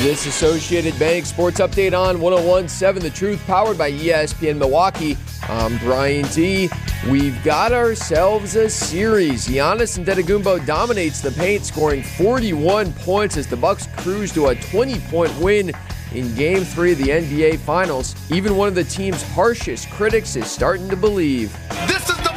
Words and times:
This 0.00 0.24
Associated 0.24 0.98
Bank 0.98 1.26
Sports 1.26 1.60
Update 1.60 1.92
on 1.92 2.22
1017 2.22 3.02
The 3.02 3.14
Truth, 3.14 3.46
powered 3.46 3.76
by 3.76 3.92
ESPN 3.92 4.56
Milwaukee. 4.56 5.14
I'm 5.42 5.76
Brian 5.76 6.24
T. 6.24 6.70
We've 7.10 7.44
got 7.44 7.72
ourselves 7.72 8.56
a 8.56 8.70
series. 8.70 9.46
Giannis 9.46 10.02
Antetokounmpo 10.02 10.64
dominates 10.64 11.20
the 11.20 11.32
paint, 11.32 11.66
scoring 11.66 12.02
41 12.02 12.94
points 12.94 13.36
as 13.36 13.46
the 13.46 13.58
Bucks 13.58 13.88
cruise 13.98 14.32
to 14.32 14.46
a 14.46 14.54
20-point 14.54 15.36
win 15.36 15.70
in 16.14 16.34
Game 16.34 16.64
3 16.64 16.92
of 16.92 16.98
the 16.98 17.08
NBA 17.08 17.58
Finals. 17.58 18.16
Even 18.30 18.56
one 18.56 18.68
of 18.68 18.74
the 18.74 18.84
team's 18.84 19.22
harshest 19.34 19.90
critics 19.90 20.34
is 20.34 20.50
starting 20.50 20.88
to 20.88 20.96
believe. 20.96 21.54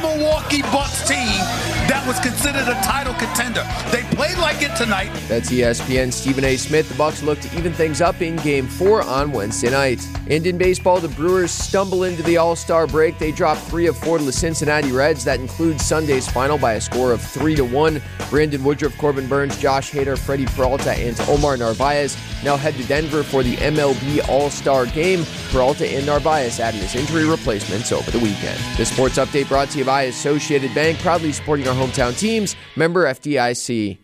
Milwaukee 0.04 0.60
Bucks 0.62 1.08
team 1.08 1.40
that 1.88 2.02
was 2.06 2.18
considered 2.20 2.68
a 2.68 2.80
title 2.82 3.14
contender. 3.14 3.62
They 3.90 4.02
played 4.14 4.38
like 4.38 4.62
it 4.62 4.74
tonight. 4.76 5.10
That's 5.28 5.50
ESPN 5.50 6.12
Stephen 6.12 6.44
A. 6.44 6.56
Smith. 6.56 6.88
The 6.88 6.94
Bucks 6.94 7.22
look 7.22 7.40
to 7.40 7.58
even 7.58 7.72
things 7.72 8.00
up 8.00 8.20
in 8.22 8.36
Game 8.36 8.66
4 8.66 9.02
on 9.02 9.32
Wednesday 9.32 9.70
night. 9.70 10.06
And 10.28 10.46
in 10.46 10.56
baseball, 10.56 10.98
the 11.00 11.08
Brewers 11.08 11.50
stumble 11.50 12.04
into 12.04 12.22
the 12.22 12.38
All-Star 12.38 12.86
break. 12.86 13.18
They 13.18 13.32
drop 13.32 13.58
three 13.58 13.86
of 13.86 13.96
four 13.98 14.18
to 14.18 14.24
the 14.24 14.32
Cincinnati 14.32 14.92
Reds. 14.92 15.24
That 15.24 15.40
includes 15.40 15.84
Sunday's 15.84 16.28
final 16.28 16.58
by 16.58 16.74
a 16.74 16.80
score 16.80 17.12
of 17.12 17.20
three 17.20 17.54
to 17.56 17.64
one. 17.64 18.00
Brandon 18.34 18.64
Woodruff, 18.64 18.98
Corbin 18.98 19.28
Burns, 19.28 19.56
Josh 19.58 19.92
Hader, 19.92 20.18
Freddie 20.18 20.46
Peralta, 20.46 20.90
and 20.90 21.16
Omar 21.28 21.56
Narvaez 21.56 22.16
now 22.42 22.56
head 22.56 22.74
to 22.74 22.84
Denver 22.88 23.22
for 23.22 23.44
the 23.44 23.54
MLB 23.58 24.28
All-Star 24.28 24.86
Game. 24.86 25.24
Peralta 25.52 25.86
and 25.86 26.04
Narvaez 26.04 26.58
added 26.58 26.82
as 26.82 26.96
injury 26.96 27.26
replacements 27.26 27.92
over 27.92 28.10
the 28.10 28.18
weekend. 28.18 28.58
The 28.76 28.86
sports 28.86 29.18
update 29.18 29.46
brought 29.46 29.70
to 29.70 29.78
you 29.78 29.84
by 29.84 30.02
Associated 30.02 30.74
Bank, 30.74 30.98
proudly 30.98 31.30
supporting 31.30 31.68
our 31.68 31.76
hometown 31.76 32.18
teams. 32.18 32.56
Member 32.74 33.04
FDIC. 33.04 33.98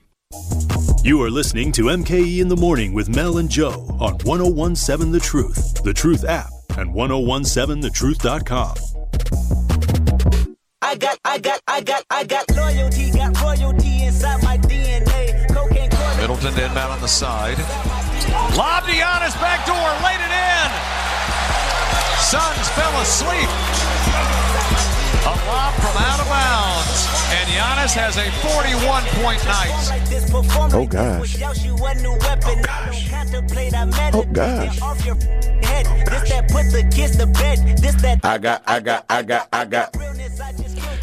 You 1.03 1.21
are 1.23 1.31
listening 1.31 1.73
to 1.73 1.87
MKE 1.87 2.39
in 2.39 2.47
the 2.47 2.57
Morning 2.57 2.93
with 2.93 3.09
Mel 3.09 3.39
and 3.39 3.51
Joe 3.51 3.85
on 3.99 4.17
1017 4.19 5.11
The 5.11 5.19
Truth, 5.19 5.83
The 5.83 5.93
Truth 5.93 6.25
app, 6.25 6.53
and 6.79 6.95
1017thetruth.com. 6.95 8.77
I 10.83 10.97
got, 10.97 11.19
I 11.25 11.39
got, 11.39 11.61
I 11.69 11.81
got, 11.83 12.05
I 12.11 12.25
got 12.25 12.51
loyalty, 12.57 13.11
got 13.13 13.37
royalty 14.23 14.37
inside 14.37 14.43
my 14.43 14.57
DNA. 14.59 15.49
Cocaine, 15.49 15.91
Middleton 16.17 16.55
inbound 16.59 16.93
on 16.93 17.01
the 17.01 17.09
side. 17.09 17.59
Lob 18.57 18.85
to 18.85 18.93
Giannis, 18.93 19.35
back 19.41 19.67
door, 19.67 19.77
laid 20.05 20.21
it 20.21 20.31
in. 20.31 20.71
Suns 22.21 22.69
fell 22.71 23.01
asleep. 23.01 23.49
A 25.23 25.35
lob 25.47 25.75
from 25.75 25.97
out 26.03 26.21
of 26.21 26.29
bounds. 26.29 27.09
And 27.33 27.49
Giannis 27.51 27.95
has 27.95 28.17
a 28.17 28.31
41 28.49 29.05
point 29.23 29.45
night. 29.47 29.73
Oh 30.73 30.87
gosh. 30.87 31.41
Oh 34.13 34.25
gosh. 34.33 34.79
Oh, 34.83 34.93
oh, 34.93 35.11
I 38.23 38.39
got, 38.39 38.63
I 38.67 38.81
got, 38.81 39.05
I 39.09 39.23
got, 39.23 39.49
I 39.53 39.65
got. 39.65 40.10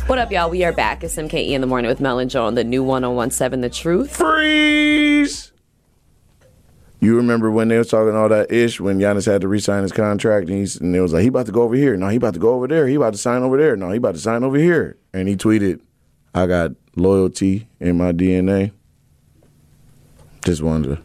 What 0.08 0.20
up, 0.20 0.32
y'all? 0.32 0.50
We 0.50 0.64
are 0.64 0.72
back. 0.72 1.04
It's 1.04 1.18
MKE 1.18 1.50
in 1.50 1.60
the 1.60 1.68
morning 1.68 1.90
with 1.90 2.00
Mel 2.00 2.18
and 2.18 2.32
Joe 2.32 2.46
on 2.46 2.56
the 2.56 2.64
new 2.64 2.82
1017 2.82 3.60
The 3.60 3.70
Truth. 3.70 4.16
Freeze! 4.16 5.52
You 7.02 7.18
remember 7.18 7.52
when 7.52 7.68
they 7.68 7.78
was 7.78 7.90
talking 7.90 8.16
all 8.16 8.30
that 8.30 8.50
ish 8.50 8.80
when 8.80 9.00
Giannis 9.00 9.26
had 9.30 9.42
to 9.42 9.50
re-sign 9.50 9.84
his 9.84 9.92
contract 9.92 10.48
and, 10.48 10.60
he's, 10.60 10.78
and 10.78 10.96
it 10.96 11.02
was 11.02 11.12
like 11.12 11.24
he 11.24 11.28
about 11.28 11.48
to 11.48 11.52
go 11.52 11.64
over 11.64 11.76
here. 11.76 11.98
No, 11.98 12.08
he 12.08 12.16
about 12.16 12.36
to 12.36 12.40
go 12.40 12.54
over 12.54 12.70
there. 12.70 12.88
He 12.88 12.96
about 12.96 13.16
to 13.16 13.20
sign 13.20 13.44
over 13.44 13.58
there. 13.58 13.76
No, 13.76 13.92
he 13.92 13.98
about 13.98 14.16
to 14.16 14.22
sign 14.22 14.46
over 14.46 14.58
here. 14.58 14.96
And 15.12 15.28
he 15.28 15.36
tweeted, 15.36 15.82
"I 16.34 16.48
got 16.48 16.72
loyalty 16.96 17.68
in 17.82 17.98
my 17.98 18.14
DNA." 18.14 18.72
Just 20.46 20.62
wanted 20.62 21.02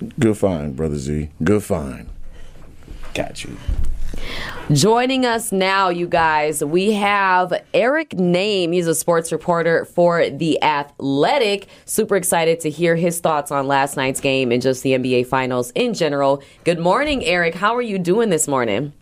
to, 0.00 0.06
good 0.20 0.38
find, 0.38 0.76
brother 0.76 0.96
Z. 0.96 1.30
Good 1.42 1.64
find. 1.64 2.08
Got 3.14 3.42
you. 3.42 3.56
Joining 4.72 5.24
us 5.24 5.50
now, 5.50 5.88
you 5.88 6.06
guys, 6.06 6.62
we 6.62 6.92
have 6.92 7.52
Eric 7.72 8.12
Name. 8.14 8.72
He's 8.72 8.86
a 8.86 8.94
sports 8.94 9.32
reporter 9.32 9.86
for 9.86 10.28
The 10.28 10.62
Athletic. 10.62 11.68
Super 11.86 12.16
excited 12.16 12.60
to 12.60 12.70
hear 12.70 12.94
his 12.94 13.20
thoughts 13.20 13.50
on 13.50 13.66
last 13.66 13.96
night's 13.96 14.20
game 14.20 14.52
and 14.52 14.60
just 14.60 14.82
the 14.82 14.92
NBA 14.92 15.26
Finals 15.26 15.70
in 15.70 15.94
general. 15.94 16.42
Good 16.64 16.78
morning, 16.78 17.24
Eric. 17.24 17.54
How 17.54 17.74
are 17.76 17.82
you 17.82 17.98
doing 17.98 18.28
this 18.28 18.46
morning? 18.46 18.92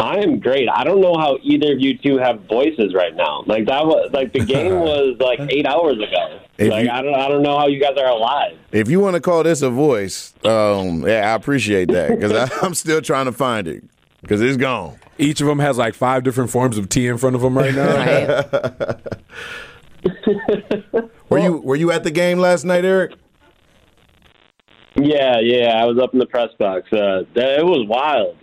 I 0.00 0.16
am 0.18 0.38
great. 0.40 0.68
I 0.68 0.84
don't 0.84 1.00
know 1.00 1.16
how 1.16 1.38
either 1.42 1.72
of 1.74 1.80
you 1.80 1.96
two 1.98 2.18
have 2.18 2.40
voices 2.42 2.94
right 2.94 3.14
now. 3.14 3.42
Like 3.46 3.66
that 3.66 3.84
was 3.86 4.10
like 4.12 4.32
the 4.32 4.40
game 4.40 4.74
was 4.80 5.16
like 5.20 5.40
eight 5.52 5.66
hours 5.66 5.98
ago. 5.98 6.40
If 6.58 6.70
like 6.70 6.84
you- 6.86 6.90
I 6.90 7.02
don't 7.02 7.14
I 7.14 7.28
don't 7.28 7.42
know 7.42 7.58
how 7.58 7.66
you 7.68 7.80
guys 7.80 7.96
are 7.98 8.06
alive. 8.08 8.56
If 8.72 8.88
you 8.88 9.00
want 9.00 9.14
to 9.14 9.20
call 9.20 9.42
this 9.42 9.62
a 9.62 9.70
voice, 9.70 10.32
um, 10.44 11.06
yeah, 11.06 11.30
I 11.32 11.34
appreciate 11.34 11.88
that 11.92 12.10
because 12.18 12.50
I'm 12.62 12.74
still 12.74 13.00
trying 13.02 13.26
to 13.26 13.32
find 13.32 13.68
it 13.68 13.84
because 14.22 14.40
it's 14.40 14.56
gone. 14.56 14.98
Each 15.18 15.40
of 15.40 15.46
them 15.46 15.58
has 15.58 15.76
like 15.78 15.94
five 15.94 16.22
different 16.24 16.50
forms 16.50 16.78
of 16.78 16.88
tea 16.88 17.06
in 17.06 17.18
front 17.18 17.36
of 17.36 17.42
them 17.42 17.56
right 17.56 17.74
now. 17.74 18.96
Right? 20.02 21.10
Were 21.28 21.38
you 21.38 21.58
were 21.58 21.76
you 21.76 21.92
at 21.92 22.04
the 22.04 22.10
game 22.10 22.38
last 22.38 22.64
night, 22.64 22.84
Eric? 22.84 23.12
Yeah, 25.02 25.40
yeah. 25.40 25.82
I 25.82 25.84
was 25.86 25.98
up 25.98 26.12
in 26.12 26.18
the 26.18 26.26
press 26.26 26.50
box. 26.58 26.92
Uh, 26.92 27.24
it 27.34 27.64
was 27.64 27.86
wild. 27.88 28.36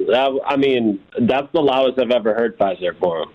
I 0.45 0.55
mean, 0.57 1.03
that's 1.21 1.51
the 1.53 1.61
loudest 1.61 1.99
I've 1.99 2.11
ever 2.11 2.33
heard 2.33 2.57
Pfizer 2.57 2.97
for 2.99 3.21
him. 3.21 3.29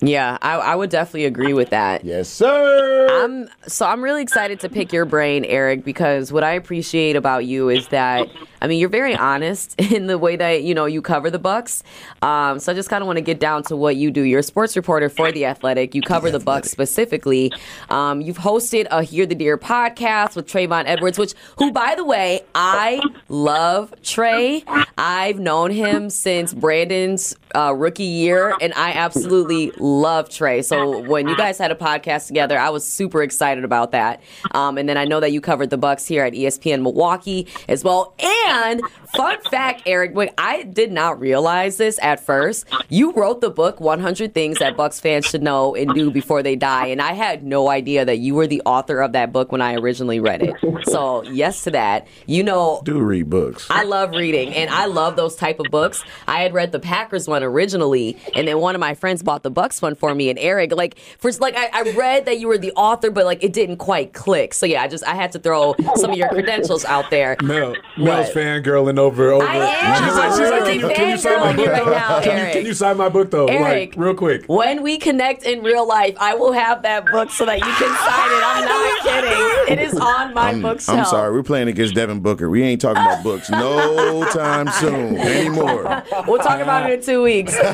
Yeah, 0.00 0.38
I, 0.42 0.54
I 0.54 0.74
would 0.74 0.90
definitely 0.90 1.24
agree 1.24 1.54
with 1.54 1.70
that. 1.70 2.04
Yes, 2.04 2.28
sir. 2.28 3.24
I'm 3.24 3.48
so 3.66 3.86
I'm 3.86 4.02
really 4.02 4.22
excited 4.22 4.60
to 4.60 4.68
pick 4.68 4.92
your 4.92 5.04
brain, 5.04 5.44
Eric, 5.44 5.84
because 5.84 6.32
what 6.32 6.44
I 6.44 6.52
appreciate 6.52 7.16
about 7.16 7.46
you 7.46 7.68
is 7.68 7.88
that 7.88 8.28
I 8.60 8.66
mean 8.66 8.78
you're 8.78 8.88
very 8.88 9.14
honest 9.14 9.80
in 9.92 10.06
the 10.06 10.18
way 10.18 10.36
that 10.36 10.62
you 10.62 10.74
know 10.74 10.86
you 10.86 11.00
cover 11.00 11.30
the 11.30 11.38
Bucks. 11.38 11.82
Um, 12.22 12.58
so 12.58 12.72
I 12.72 12.74
just 12.74 12.88
kind 12.88 13.02
of 13.02 13.06
want 13.06 13.16
to 13.18 13.22
get 13.22 13.38
down 13.38 13.62
to 13.64 13.76
what 13.76 13.96
you 13.96 14.10
do. 14.10 14.22
You're 14.22 14.40
a 14.40 14.44
sports 14.44 14.76
reporter 14.76 15.08
for 15.08 15.30
the 15.32 15.46
Athletic. 15.46 15.94
You 15.94 16.02
cover 16.02 16.30
the, 16.30 16.40
Bucks 16.44 16.70
specifically. 16.70 17.50
Um, 17.88 18.20
you've 18.20 18.38
hosted 18.38 18.86
a 18.90 19.02
Hear 19.02 19.24
the 19.24 19.34
Deer 19.34 19.56
podcast 19.56 20.36
with 20.36 20.46
Trayvon 20.46 20.84
Edwards, 20.86 21.18
which 21.18 21.34
who 21.56 21.72
by 21.72 21.94
the 21.94 22.04
way 22.04 22.42
I 22.54 23.00
love 23.28 23.94
Trey. 24.02 24.64
I've 24.98 25.38
known 25.38 25.70
him 25.70 26.10
since 26.10 26.52
Brandon's 26.52 27.34
uh, 27.54 27.74
rookie 27.74 28.04
year, 28.04 28.54
and 28.60 28.72
I 28.74 28.92
absolutely 28.92 29.72
love 29.84 30.30
Trey. 30.30 30.62
So 30.62 31.00
when 31.00 31.28
you 31.28 31.36
guys 31.36 31.58
had 31.58 31.70
a 31.70 31.74
podcast 31.74 32.26
together, 32.26 32.58
I 32.58 32.70
was 32.70 32.90
super 32.90 33.22
excited 33.22 33.64
about 33.64 33.92
that. 33.92 34.22
Um, 34.52 34.78
and 34.78 34.88
then 34.88 34.96
I 34.96 35.04
know 35.04 35.20
that 35.20 35.30
you 35.30 35.40
covered 35.42 35.68
the 35.68 35.76
Bucks 35.76 36.06
here 36.06 36.24
at 36.24 36.32
ESPN 36.32 36.82
Milwaukee 36.82 37.46
as 37.68 37.84
well. 37.84 38.14
And 38.18 38.80
fun 39.14 39.38
fact, 39.50 39.82
Eric, 39.84 40.14
wait, 40.14 40.30
I 40.38 40.62
did 40.62 40.90
not 40.90 41.20
realize 41.20 41.76
this 41.76 41.98
at 42.02 42.18
first. 42.24 42.66
You 42.88 43.12
wrote 43.12 43.42
the 43.42 43.50
book 43.50 43.78
100 43.78 44.32
Things 44.32 44.58
That 44.58 44.76
Bucks 44.76 45.00
fans 45.00 45.26
should 45.26 45.42
know 45.42 45.74
and 45.74 45.92
do 45.94 46.10
before 46.10 46.42
they 46.42 46.56
die, 46.56 46.86
and 46.86 47.02
I 47.02 47.12
had 47.12 47.44
no 47.44 47.68
idea 47.68 48.04
that 48.04 48.18
you 48.18 48.34
were 48.34 48.46
the 48.46 48.62
author 48.64 49.00
of 49.00 49.12
that 49.12 49.32
book 49.32 49.52
when 49.52 49.60
I 49.60 49.74
originally 49.74 50.18
read 50.18 50.42
it. 50.42 50.54
So 50.86 51.22
yes 51.24 51.64
to 51.64 51.70
that. 51.72 52.06
You 52.26 52.42
know, 52.42 52.80
Do 52.84 52.98
read 53.00 53.28
books. 53.28 53.66
I 53.70 53.84
love 53.84 54.12
reading 54.12 54.54
and 54.54 54.70
I 54.70 54.86
love 54.86 55.16
those 55.16 55.36
type 55.36 55.60
of 55.60 55.66
books. 55.70 56.02
I 56.26 56.40
had 56.42 56.54
read 56.54 56.72
the 56.72 56.80
Packers 56.80 57.28
one 57.28 57.42
originally, 57.42 58.16
and 58.34 58.48
then 58.48 58.58
one 58.58 58.74
of 58.74 58.80
my 58.80 58.94
friends 58.94 59.22
bought 59.22 59.42
the 59.42 59.50
Bucks 59.50 59.73
one 59.82 59.94
for 59.94 60.14
me. 60.14 60.30
And 60.30 60.38
Eric, 60.38 60.72
like, 60.74 60.98
first, 61.18 61.40
like 61.40 61.54
I, 61.56 61.70
I 61.72 61.82
read 61.92 62.26
that 62.26 62.38
you 62.38 62.48
were 62.48 62.58
the 62.58 62.72
author, 62.72 63.10
but 63.10 63.24
like 63.24 63.42
it 63.42 63.52
didn't 63.52 63.76
quite 63.78 64.12
click. 64.12 64.54
So 64.54 64.66
yeah, 64.66 64.82
I 64.82 64.88
just 64.88 65.04
I 65.04 65.14
had 65.14 65.32
to 65.32 65.38
throw 65.38 65.74
some 65.96 66.10
of 66.10 66.16
your 66.16 66.28
credentials 66.28 66.84
out 66.84 67.10
there. 67.10 67.36
Mel, 67.42 67.74
Mel's 67.96 68.28
What? 68.28 68.34
fangirling 68.34 68.98
over 68.98 69.32
over. 69.32 69.46
I 69.46 69.56
am. 69.56 70.04
She's 70.04 70.16
like, 70.16 70.30
she's 70.30 70.40
I'm 70.40 70.82
like, 70.82 70.96
can 70.96 71.10
you 71.10 71.18
sign 71.18 71.40
my 71.40 71.56
book 71.56 71.66
right 71.66 71.84
though? 71.84 71.90
now, 71.90 72.20
can, 72.20 72.46
you, 72.46 72.52
can 72.52 72.66
you 72.66 72.74
sign 72.74 72.96
my 72.96 73.08
book 73.08 73.30
though? 73.30 73.46
Eric. 73.46 73.96
Like 73.96 74.04
real 74.04 74.14
quick. 74.14 74.44
When 74.46 74.82
we 74.82 74.98
connect 74.98 75.44
in 75.44 75.62
real 75.62 75.86
life, 75.86 76.16
I 76.20 76.34
will 76.34 76.52
have 76.52 76.82
that 76.82 77.06
book 77.06 77.30
so 77.30 77.46
that 77.46 77.58
you 77.58 77.64
can 77.64 77.74
sign 77.78 78.30
it. 78.30 78.44
I'm 78.44 78.64
not 78.64 79.02
kidding. 79.66 79.78
It 79.78 79.82
is 79.82 79.94
on 79.98 80.34
my 80.34 80.50
I'm, 80.50 80.62
bookshelf. 80.62 80.98
I'm 80.98 81.04
sorry, 81.04 81.32
we're 81.32 81.42
playing 81.42 81.68
against 81.68 81.94
Devin 81.94 82.20
Booker. 82.20 82.48
We 82.50 82.62
ain't 82.62 82.80
talking 82.80 83.02
about 83.02 83.22
books 83.22 83.50
no 83.50 84.24
time 84.30 84.68
soon 84.68 85.16
anymore. 85.18 86.02
We'll 86.26 86.38
talk 86.38 86.60
about 86.60 86.90
it 86.90 86.98
in 87.00 87.04
two 87.04 87.22
weeks. 87.22 87.54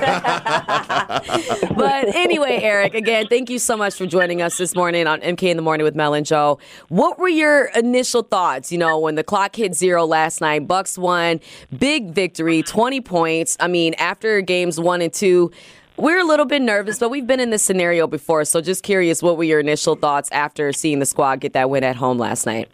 but 1.75 2.15
anyway, 2.15 2.61
Eric, 2.63 2.95
again, 2.95 3.27
thank 3.27 3.51
you 3.51 3.59
so 3.59 3.77
much 3.77 3.97
for 3.97 4.07
joining 4.07 4.43
us 4.43 4.57
this 4.59 4.77
morning 4.77 5.09
on 5.09 5.21
MK 5.21 5.43
in 5.45 5.57
the 5.57 5.63
Morning 5.63 5.85
with 5.85 5.97
Mel 5.97 6.15
and 6.15 6.25
Joe. 6.25 6.61
What 6.89 7.19
were 7.19 7.29
your 7.29 7.67
initial 7.75 8.23
thoughts? 8.23 8.71
You 8.71 8.79
know, 8.79 8.99
when 8.99 9.17
the 9.17 9.25
clock 9.25 9.57
hit 9.57 9.75
zero 9.75 10.05
last 10.07 10.41
night, 10.41 10.69
Bucks 10.69 10.97
won, 10.97 11.41
big 11.77 12.11
victory, 12.11 12.63
20 12.63 13.01
points. 13.01 13.57
I 13.59 13.67
mean, 13.67 13.95
after 13.95 14.41
games 14.41 14.79
one 14.79 15.03
and 15.03 15.13
two, 15.13 15.51
we're 15.97 16.21
a 16.21 16.25
little 16.25 16.47
bit 16.47 16.63
nervous, 16.63 17.01
but 17.01 17.11
we've 17.11 17.27
been 17.27 17.41
in 17.41 17.51
this 17.51 17.65
scenario 17.65 18.07
before. 18.07 18.45
So 18.45 18.61
just 18.61 18.85
curious, 18.85 19.21
what 19.21 19.37
were 19.37 19.45
your 19.45 19.59
initial 19.61 19.97
thoughts 19.97 20.29
after 20.31 20.73
seeing 20.73 21.01
the 21.01 21.07
squad 21.07 21.41
get 21.41 21.55
that 21.55 21.71
win 21.71 21.83
at 21.83 21.97
home 21.97 22.19
last 22.19 22.47
night? 22.47 22.71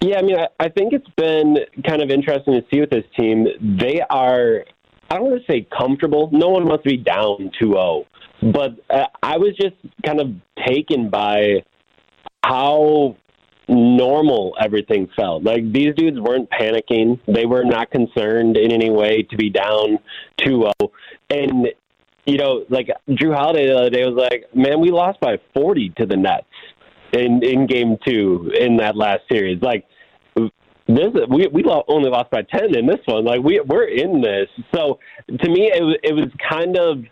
Yeah, 0.00 0.18
I 0.18 0.22
mean, 0.22 0.36
I, 0.36 0.46
I 0.58 0.68
think 0.68 0.92
it's 0.92 1.08
been 1.16 1.58
kind 1.86 2.02
of 2.02 2.10
interesting 2.10 2.54
to 2.54 2.66
see 2.72 2.80
with 2.80 2.90
this 2.90 3.04
team. 3.16 3.46
They 3.60 4.00
are, 4.10 4.64
I 5.12 5.16
don't 5.16 5.30
want 5.30 5.44
to 5.44 5.52
say 5.52 5.66
comfortable. 5.78 6.30
No 6.32 6.48
one 6.48 6.64
wants 6.64 6.84
to 6.84 6.88
be 6.88 6.96
down 6.96 7.50
2 7.60 7.72
0. 7.72 8.06
But 8.50 8.80
uh, 8.88 9.04
I 9.22 9.36
was 9.36 9.54
just 9.60 9.76
kind 10.06 10.22
of 10.22 10.28
taken 10.66 11.10
by 11.10 11.64
how 12.42 13.16
normal 13.68 14.54
everything 14.58 15.10
felt. 15.14 15.44
Like 15.44 15.70
these 15.70 15.94
dudes 15.96 16.18
weren't 16.18 16.48
panicking. 16.48 17.20
They 17.26 17.44
were 17.44 17.62
not 17.62 17.90
concerned 17.90 18.56
in 18.56 18.72
any 18.72 18.88
way 18.88 19.22
to 19.30 19.36
be 19.36 19.50
down 19.50 19.98
2-0. 20.40 20.72
And 21.28 21.68
you 22.24 22.38
know, 22.38 22.64
like 22.70 22.88
Drew 23.14 23.34
Holiday 23.34 23.66
the 23.66 23.76
other 23.76 23.90
day 23.90 24.06
was 24.06 24.16
like, 24.16 24.46
"Man, 24.54 24.80
we 24.80 24.90
lost 24.90 25.20
by 25.20 25.36
40 25.52 25.92
to 25.98 26.06
the 26.06 26.16
Nets 26.16 26.46
in 27.12 27.42
in 27.42 27.66
game 27.66 27.98
2 28.06 28.52
in 28.58 28.78
that 28.78 28.96
last 28.96 29.24
series." 29.30 29.60
Like 29.60 29.84
this 30.86 31.08
we 31.28 31.46
we 31.48 31.64
only 31.88 32.10
lost 32.10 32.30
by 32.30 32.42
10 32.42 32.76
in 32.76 32.86
this 32.86 33.00
one. 33.06 33.24
Like 33.24 33.42
we 33.42 33.60
we're 33.60 33.88
in 33.88 34.20
this. 34.20 34.48
So 34.74 34.98
to 35.28 35.50
me 35.50 35.70
it 35.72 35.82
was 35.82 35.96
it 36.02 36.14
was 36.14 36.28
kind 36.48 36.76
of 36.76 37.04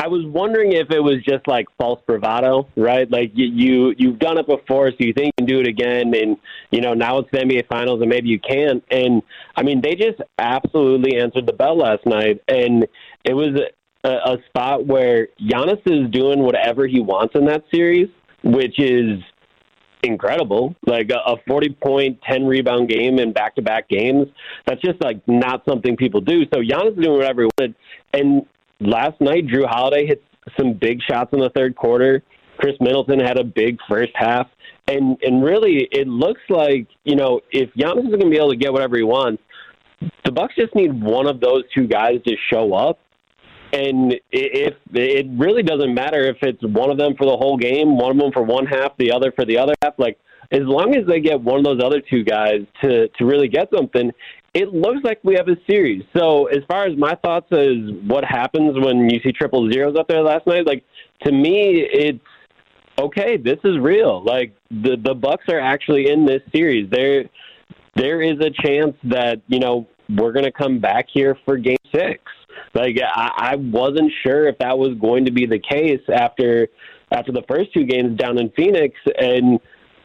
I 0.00 0.06
was 0.06 0.24
wondering 0.26 0.72
if 0.72 0.92
it 0.92 1.00
was 1.00 1.16
just 1.28 1.48
like 1.48 1.66
false 1.76 2.00
bravado, 2.06 2.68
right? 2.76 3.10
Like 3.10 3.32
you, 3.34 3.46
you 3.46 3.94
you've 3.98 4.20
done 4.20 4.38
it 4.38 4.46
before, 4.46 4.90
so 4.90 4.96
you 5.00 5.12
think 5.12 5.26
you 5.26 5.44
can 5.44 5.46
do 5.46 5.58
it 5.58 5.66
again, 5.66 6.14
and 6.14 6.36
you 6.70 6.80
know 6.80 6.94
now 6.94 7.18
it's 7.18 7.28
the 7.32 7.38
NBA 7.38 7.66
Finals, 7.66 8.00
and 8.00 8.08
maybe 8.08 8.28
you 8.28 8.38
can't. 8.38 8.84
And 8.92 9.22
I 9.56 9.64
mean, 9.64 9.80
they 9.82 9.96
just 9.96 10.20
absolutely 10.38 11.18
answered 11.18 11.46
the 11.46 11.52
bell 11.52 11.76
last 11.76 12.06
night, 12.06 12.40
and 12.46 12.86
it 13.24 13.34
was 13.34 13.60
a, 14.04 14.08
a 14.08 14.36
spot 14.46 14.86
where 14.86 15.28
Giannis 15.40 15.82
is 15.84 16.08
doing 16.12 16.38
whatever 16.40 16.86
he 16.86 17.00
wants 17.00 17.34
in 17.34 17.44
that 17.46 17.64
series, 17.74 18.08
which 18.44 18.78
is 18.78 19.18
incredible. 20.02 20.74
Like 20.86 21.10
a 21.10 21.36
40 21.46 21.70
point, 21.82 22.18
10 22.28 22.46
rebound 22.46 22.88
game 22.88 23.18
in 23.18 23.32
back 23.32 23.54
to 23.56 23.62
back 23.62 23.88
games. 23.88 24.26
That's 24.66 24.80
just 24.80 25.02
like 25.02 25.20
not 25.26 25.62
something 25.68 25.96
people 25.96 26.20
do. 26.20 26.42
So 26.52 26.60
Giannis 26.60 26.98
is 26.98 27.04
doing 27.04 27.18
whatever 27.18 27.42
he 27.42 27.48
wanted. 27.58 27.74
And 28.12 28.46
last 28.80 29.20
night, 29.20 29.46
Drew 29.46 29.66
Holiday 29.66 30.06
hit 30.06 30.22
some 30.58 30.74
big 30.74 31.00
shots 31.02 31.32
in 31.32 31.40
the 31.40 31.50
third 31.50 31.76
quarter. 31.76 32.22
Chris 32.58 32.74
Middleton 32.80 33.20
had 33.20 33.38
a 33.38 33.44
big 33.44 33.78
first 33.88 34.12
half. 34.14 34.48
And 34.86 35.18
and 35.22 35.44
really, 35.44 35.86
it 35.92 36.08
looks 36.08 36.40
like 36.48 36.88
you 37.04 37.16
know 37.16 37.40
if 37.52 37.70
Giannis 37.74 38.04
is 38.04 38.10
going 38.10 38.20
to 38.20 38.30
be 38.30 38.36
able 38.36 38.50
to 38.50 38.56
get 38.56 38.72
whatever 38.72 38.96
he 38.96 39.02
wants, 39.02 39.42
the 40.24 40.32
Bucks 40.32 40.54
just 40.56 40.74
need 40.74 41.02
one 41.02 41.26
of 41.26 41.40
those 41.40 41.64
two 41.74 41.86
guys 41.86 42.22
to 42.26 42.34
show 42.50 42.72
up. 42.72 42.98
And 43.72 44.14
if 44.32 44.74
it 44.94 45.26
really 45.36 45.62
doesn't 45.62 45.94
matter 45.94 46.24
if 46.24 46.36
it's 46.42 46.62
one 46.62 46.90
of 46.90 46.96
them 46.96 47.14
for 47.16 47.26
the 47.26 47.36
whole 47.36 47.56
game, 47.56 47.98
one 47.98 48.12
of 48.12 48.18
them 48.18 48.32
for 48.32 48.42
one 48.42 48.66
half, 48.66 48.96
the 48.98 49.12
other 49.12 49.32
for 49.32 49.44
the 49.44 49.58
other 49.58 49.74
half, 49.82 49.94
like 49.98 50.18
as 50.50 50.62
long 50.62 50.96
as 50.96 51.06
they 51.06 51.20
get 51.20 51.40
one 51.40 51.58
of 51.58 51.64
those 51.64 51.82
other 51.82 52.00
two 52.00 52.24
guys 52.24 52.60
to 52.82 53.08
to 53.08 53.26
really 53.26 53.48
get 53.48 53.68
something, 53.74 54.10
it 54.54 54.72
looks 54.72 55.00
like 55.04 55.20
we 55.22 55.34
have 55.34 55.48
a 55.48 55.56
series. 55.68 56.02
So 56.16 56.46
as 56.46 56.60
far 56.66 56.86
as 56.86 56.96
my 56.96 57.14
thoughts 57.16 57.48
is 57.50 57.90
what 58.06 58.24
happens 58.24 58.78
when 58.82 59.10
you 59.10 59.20
see 59.22 59.32
triple 59.32 59.70
zeros 59.70 59.96
up 59.98 60.08
there 60.08 60.22
last 60.22 60.46
night, 60.46 60.66
like 60.66 60.84
to 61.24 61.32
me 61.32 61.86
it's 61.92 62.18
okay, 62.98 63.36
this 63.36 63.58
is 63.64 63.78
real. 63.78 64.24
Like 64.24 64.54
the 64.70 64.96
the 64.96 65.14
Bucks 65.14 65.44
are 65.48 65.60
actually 65.60 66.10
in 66.10 66.24
this 66.24 66.40
series. 66.52 66.88
There 66.90 67.24
there 67.96 68.22
is 68.22 68.38
a 68.40 68.50
chance 68.50 68.94
that, 69.04 69.40
you 69.48 69.58
know, 69.58 69.86
we're 70.08 70.32
gonna 70.32 70.52
come 70.52 70.78
back 70.78 71.06
here 71.12 71.36
for 71.44 71.56
game 71.56 71.76
six. 71.94 72.22
Like 72.74 72.98
I, 73.02 73.52
I 73.52 73.56
wasn't 73.56 74.12
sure 74.22 74.48
if 74.48 74.58
that 74.58 74.78
was 74.78 74.96
going 75.00 75.24
to 75.24 75.32
be 75.32 75.46
the 75.46 75.58
case 75.58 76.02
after 76.12 76.68
after 77.10 77.32
the 77.32 77.42
first 77.48 77.72
two 77.72 77.84
games 77.84 78.18
down 78.18 78.38
in 78.38 78.50
Phoenix 78.50 78.94
and 79.18 79.60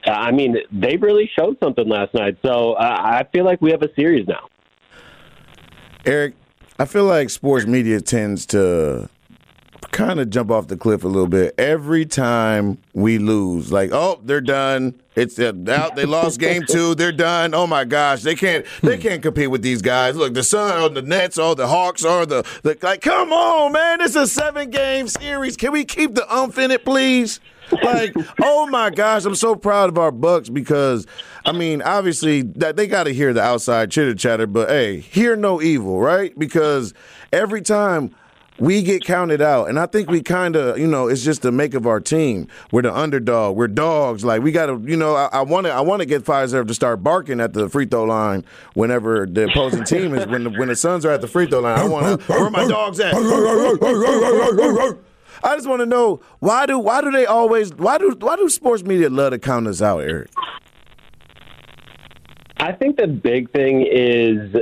I 0.06 0.32
mean, 0.32 0.58
they 0.72 0.98
really 0.98 1.30
showed 1.38 1.58
something 1.64 1.88
last 1.88 2.14
night. 2.14 2.38
So 2.44 2.74
uh, 2.74 2.98
I 3.00 3.24
feel 3.32 3.46
like 3.46 3.62
we 3.62 3.72
have 3.72 3.82
a 3.84 3.94
series 3.96 4.28
now. 4.28 4.50
Eric, 6.06 6.34
I 6.78 6.86
feel 6.86 7.06
like 7.06 7.30
sports 7.30 7.66
media 7.66 8.02
tends 8.02 8.46
to 8.48 9.10
kind 9.91 10.19
of 10.19 10.30
jump 10.30 10.51
off 10.51 10.68
the 10.68 10.77
cliff 10.77 11.03
a 11.03 11.07
little 11.07 11.27
bit 11.27 11.56
every 11.57 12.06
time 12.06 12.77
we 12.94 13.18
lose. 13.18 13.71
Like, 13.71 13.91
oh, 13.91 14.19
they're 14.24 14.41
done. 14.41 14.95
It's 15.15 15.38
uh, 15.39 15.53
out. 15.69 15.95
They 15.95 16.06
lost 16.06 16.39
game 16.39 16.63
two. 16.69 16.95
They're 16.95 17.12
done. 17.12 17.53
Oh 17.53 17.68
my 17.68 17.83
gosh, 17.85 18.24
they 18.24 18.35
can't. 18.35 18.65
They 18.81 18.97
can't 18.97 19.21
compete 19.21 19.51
with 19.51 19.62
these 19.62 19.81
guys. 19.81 20.15
Look, 20.15 20.33
the 20.33 20.44
Sun 20.44 20.81
or 20.81 20.89
the 20.89 21.01
Nets 21.01 21.38
or 21.38 21.56
the 21.56 21.68
Hawks 21.68 22.03
or 22.03 22.25
the, 22.25 22.44
the 22.63 22.77
like. 22.81 23.01
Come 23.01 23.31
on, 23.31 23.71
man. 23.71 24.00
This 24.00 24.12
is 24.12 24.15
a 24.15 24.27
seven 24.27 24.69
game 24.69 25.07
series. 25.07 25.56
Can 25.57 25.71
we 25.71 25.85
keep 25.85 26.15
the 26.15 26.31
umph 26.33 26.57
in 26.57 26.71
it, 26.71 26.85
please? 26.85 27.39
like, 27.81 28.13
oh 28.41 28.68
my 28.68 28.89
gosh, 28.89 29.25
I'm 29.25 29.35
so 29.35 29.56
proud 29.56 29.89
of 29.89 29.97
our 29.97 30.12
Bucks 30.12 30.50
because 30.50 31.07
I 31.45 31.51
mean, 31.51 31.81
obviously 31.81 32.44
that 32.44 32.75
they 32.75 32.88
got 32.88 33.06
to 33.06 33.13
hear 33.13 33.33
the 33.33 33.41
outside 33.41 33.91
chitter 33.91 34.15
chatter, 34.15 34.47
but 34.47 34.69
hey, 34.69 35.00
hear 35.00 35.35
no 35.35 35.62
evil, 35.62 36.00
right? 36.00 36.38
Because 36.38 36.94
every 37.31 37.62
time 37.62 38.13
we 38.60 38.84
get 38.84 39.04
counted 39.04 39.42
out, 39.42 39.70
and 39.70 39.80
I 39.80 39.88
think 39.88 40.10
we 40.10 40.22
kind 40.22 40.56
of, 40.56 40.78
you 40.78 40.86
know, 40.86 41.08
it's 41.08 41.24
just 41.24 41.42
the 41.42 41.52
make 41.52 41.74
of 41.74 41.88
our 41.88 42.00
team. 42.00 42.48
We're 42.72 42.84
the 42.84 42.96
underdog. 42.96 43.58
We're 43.58 43.68
dogs. 43.68 44.24
Like 44.24 44.44
we 44.44 44.52
got 44.52 44.68
to, 44.68 44.80
you 44.86 44.96
know, 44.96 45.16
I 45.16 45.42
want 45.42 45.66
to, 45.66 45.74
I 45.74 45.82
want 45.82 46.02
to 46.02 46.06
get 46.06 46.24
Fiserv 46.24 46.68
to 46.68 46.74
start 46.74 47.04
barking 47.04 47.40
at 47.42 47.54
the 47.54 47.68
free 47.68 47.86
throw 47.86 48.04
line 48.04 48.46
whenever 48.76 49.26
the 49.26 49.46
opposing 49.46 49.84
team 49.84 50.14
is 50.14 50.28
when 50.28 50.44
the 50.44 50.52
when 50.52 50.68
the 50.68 50.76
Suns 50.76 51.06
are 51.06 51.12
at 51.12 51.22
the 51.22 51.28
free 51.28 51.48
throw 51.48 51.62
line. 51.62 51.80
I 51.80 51.88
want 51.88 52.22
to, 52.22 52.28
where 52.32 52.50
my 52.50 52.68
dogs 52.68 53.00
at? 53.00 53.14
I 55.46 55.56
just 55.56 55.68
want 55.68 55.82
to 55.82 55.86
know 55.86 56.22
why 56.40 56.66
do 56.66 56.78
why 56.80 57.02
do 57.02 57.12
they 57.12 57.26
always 57.26 57.74
why 57.74 57.98
do 57.98 58.16
why 58.20 58.36
do 58.36 58.48
sports 58.50 58.84
media 58.84 59.10
love 59.10 59.32
to 59.32 59.40
count 59.40 59.68
us 59.68 59.82
out, 59.82 60.00
Eric? 60.00 60.30
I 62.58 62.72
think 62.72 62.98
the 62.98 63.08
big 63.08 63.52
thing 63.52 63.86
is, 63.86 64.56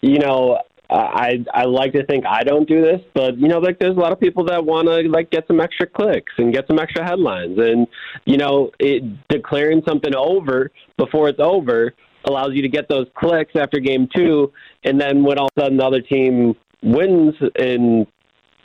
you 0.00 0.18
know, 0.18 0.60
I 0.90 1.44
I 1.52 1.64
like 1.64 1.92
to 1.92 2.04
think 2.04 2.24
I 2.26 2.44
don't 2.44 2.68
do 2.68 2.82
this, 2.82 3.00
but 3.14 3.38
you 3.38 3.48
know, 3.48 3.58
like 3.58 3.78
there's 3.78 3.96
a 3.96 4.00
lot 4.00 4.12
of 4.12 4.20
people 4.20 4.44
that 4.46 4.64
want 4.64 4.86
to 4.88 5.08
like 5.08 5.30
get 5.30 5.46
some 5.46 5.60
extra 5.60 5.86
clicks 5.86 6.32
and 6.38 6.52
get 6.52 6.66
some 6.66 6.78
extra 6.78 7.04
headlines, 7.04 7.58
and 7.58 7.86
you 8.24 8.36
know, 8.36 8.70
it, 8.78 9.02
declaring 9.28 9.82
something 9.86 10.14
over 10.14 10.70
before 10.98 11.28
it's 11.28 11.40
over 11.40 11.94
allows 12.26 12.50
you 12.54 12.62
to 12.62 12.68
get 12.68 12.88
those 12.88 13.06
clicks 13.14 13.52
after 13.56 13.78
game 13.80 14.08
two, 14.14 14.52
and 14.84 15.00
then 15.00 15.22
when 15.22 15.38
all 15.38 15.46
of 15.46 15.52
a 15.56 15.60
sudden 15.62 15.78
the 15.78 15.84
other 15.84 16.00
team 16.00 16.54
wins 16.82 17.34
and 17.56 18.06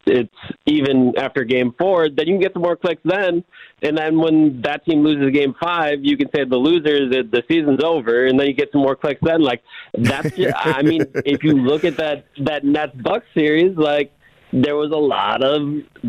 it's 0.09 0.35
even 0.65 1.13
after 1.17 1.44
game 1.44 1.73
four, 1.77 2.09
then 2.09 2.27
you 2.27 2.33
can 2.33 2.41
get 2.41 2.53
some 2.53 2.61
more 2.61 2.75
clicks 2.75 3.01
then. 3.06 3.44
And 3.81 3.97
then 3.97 4.19
when 4.19 4.61
that 4.63 4.85
team 4.85 5.03
loses 5.03 5.31
game 5.31 5.56
five, 5.61 6.00
you 6.01 6.17
can 6.17 6.29
say 6.35 6.44
the 6.44 6.57
losers, 6.57 7.11
the, 7.11 7.23
the 7.23 7.44
season's 7.47 7.83
over, 7.83 8.25
and 8.25 8.39
then 8.39 8.47
you 8.47 8.53
get 8.53 8.71
some 8.71 8.81
more 8.81 8.95
clicks 8.95 9.21
then. 9.23 9.41
Like 9.41 9.61
that's, 9.94 10.35
just, 10.35 10.56
I 10.57 10.81
mean, 10.83 11.06
if 11.25 11.44
you 11.44 11.53
look 11.53 11.83
at 11.83 11.97
that 11.97 12.25
that 12.44 12.63
Nets 12.65 12.95
Bucks 12.95 13.27
series, 13.33 13.77
like 13.77 14.11
there 14.51 14.75
was 14.75 14.91
a 14.91 14.97
lot 14.97 15.44
of 15.44 15.61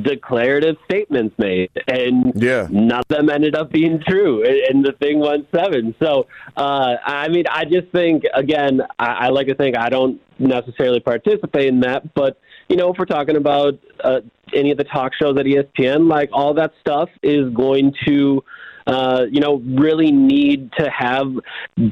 declarative 0.02 0.76
statements 0.84 1.34
made, 1.38 1.70
and 1.86 2.32
yeah. 2.34 2.66
none 2.70 3.00
of 3.00 3.08
them 3.08 3.28
ended 3.28 3.54
up 3.54 3.70
being 3.70 4.00
true, 4.06 4.42
and 4.44 4.84
the 4.84 4.92
thing 4.92 5.18
went 5.20 5.46
seven. 5.54 5.94
So, 6.00 6.26
uh, 6.56 6.96
I 7.04 7.28
mean, 7.28 7.44
I 7.50 7.64
just 7.64 7.88
think 7.92 8.24
again, 8.34 8.80
I, 8.98 9.06
I 9.06 9.28
like 9.28 9.48
to 9.48 9.54
think 9.54 9.76
I 9.76 9.90
don't 9.90 10.20
necessarily 10.38 11.00
participate 11.00 11.66
in 11.66 11.80
that, 11.80 12.14
but 12.14 12.40
you 12.70 12.76
know, 12.76 12.92
if 12.92 12.98
we're 12.98 13.04
talking 13.04 13.36
about 13.36 13.78
uh, 14.04 14.20
any 14.54 14.70
of 14.70 14.78
the 14.78 14.84
talk 14.84 15.12
shows 15.20 15.36
at 15.36 15.44
ESPN, 15.44 16.08
like 16.08 16.30
all 16.32 16.54
that 16.54 16.72
stuff 16.80 17.10
is 17.20 17.52
going 17.52 17.92
to, 18.06 18.44
uh, 18.86 19.26
you 19.28 19.40
know, 19.40 19.56
really 19.56 20.12
need 20.12 20.70
to 20.78 20.88
have 20.88 21.34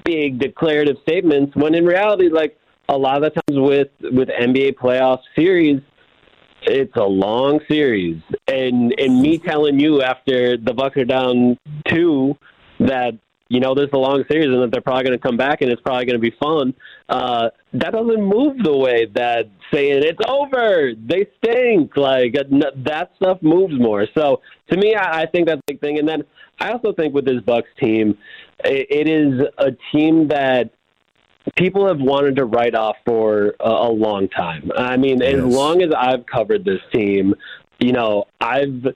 big 0.04 0.38
declarative 0.38 0.96
statements. 1.02 1.54
When 1.56 1.74
in 1.74 1.84
reality, 1.84 2.28
like 2.28 2.56
a 2.88 2.96
lot 2.96 3.16
of 3.16 3.34
the 3.34 3.42
times 3.42 3.58
with 3.58 3.88
with 4.14 4.28
NBA 4.28 4.76
playoff 4.76 5.18
series, 5.34 5.82
it's 6.62 6.94
a 6.94 7.04
long 7.04 7.58
series, 7.68 8.22
and 8.46 8.94
and 8.98 9.20
me 9.20 9.38
telling 9.38 9.80
you 9.80 10.02
after 10.02 10.56
the 10.56 10.72
Bucks 10.72 10.96
are 10.96 11.04
down 11.04 11.58
two 11.88 12.36
that 12.78 13.18
you 13.48 13.60
know, 13.60 13.74
this 13.74 13.84
is 13.86 13.92
a 13.92 13.98
long 13.98 14.24
series 14.30 14.46
and 14.46 14.62
that 14.62 14.70
they're 14.70 14.82
probably 14.82 15.04
going 15.04 15.18
to 15.18 15.22
come 15.22 15.36
back 15.36 15.62
and 15.62 15.70
it's 15.70 15.80
probably 15.80 16.04
going 16.04 16.20
to 16.20 16.30
be 16.30 16.36
fun. 16.38 16.74
Uh, 17.08 17.48
that 17.72 17.92
doesn't 17.92 18.22
move 18.22 18.58
the 18.62 18.76
way 18.76 19.06
that 19.14 19.48
saying 19.72 20.02
it's 20.04 20.20
over, 20.28 20.92
they 21.06 21.26
stink. 21.38 21.96
Like 21.96 22.34
that 22.34 23.10
stuff 23.16 23.38
moves 23.40 23.78
more. 23.78 24.06
So 24.14 24.42
to 24.70 24.76
me, 24.76 24.94
I, 24.94 25.22
I 25.22 25.26
think 25.26 25.46
that's 25.46 25.60
a 25.60 25.64
big 25.66 25.80
thing. 25.80 25.98
And 25.98 26.06
then 26.06 26.24
I 26.60 26.72
also 26.72 26.92
think 26.92 27.14
with 27.14 27.24
this 27.24 27.40
Bucks 27.40 27.68
team, 27.80 28.18
it, 28.64 28.86
it 28.90 29.08
is 29.08 29.46
a 29.56 29.70
team 29.92 30.28
that 30.28 30.70
people 31.56 31.86
have 31.86 32.00
wanted 32.00 32.36
to 32.36 32.44
write 32.44 32.74
off 32.74 32.96
for 33.06 33.54
a, 33.60 33.70
a 33.70 33.90
long 33.90 34.28
time. 34.28 34.70
I 34.76 34.98
mean, 34.98 35.20
yes. 35.20 35.34
as 35.34 35.44
long 35.44 35.82
as 35.82 35.90
I've 35.96 36.26
covered 36.26 36.66
this 36.66 36.80
team, 36.92 37.34
you 37.78 37.92
know, 37.92 38.24
I've 38.40 38.88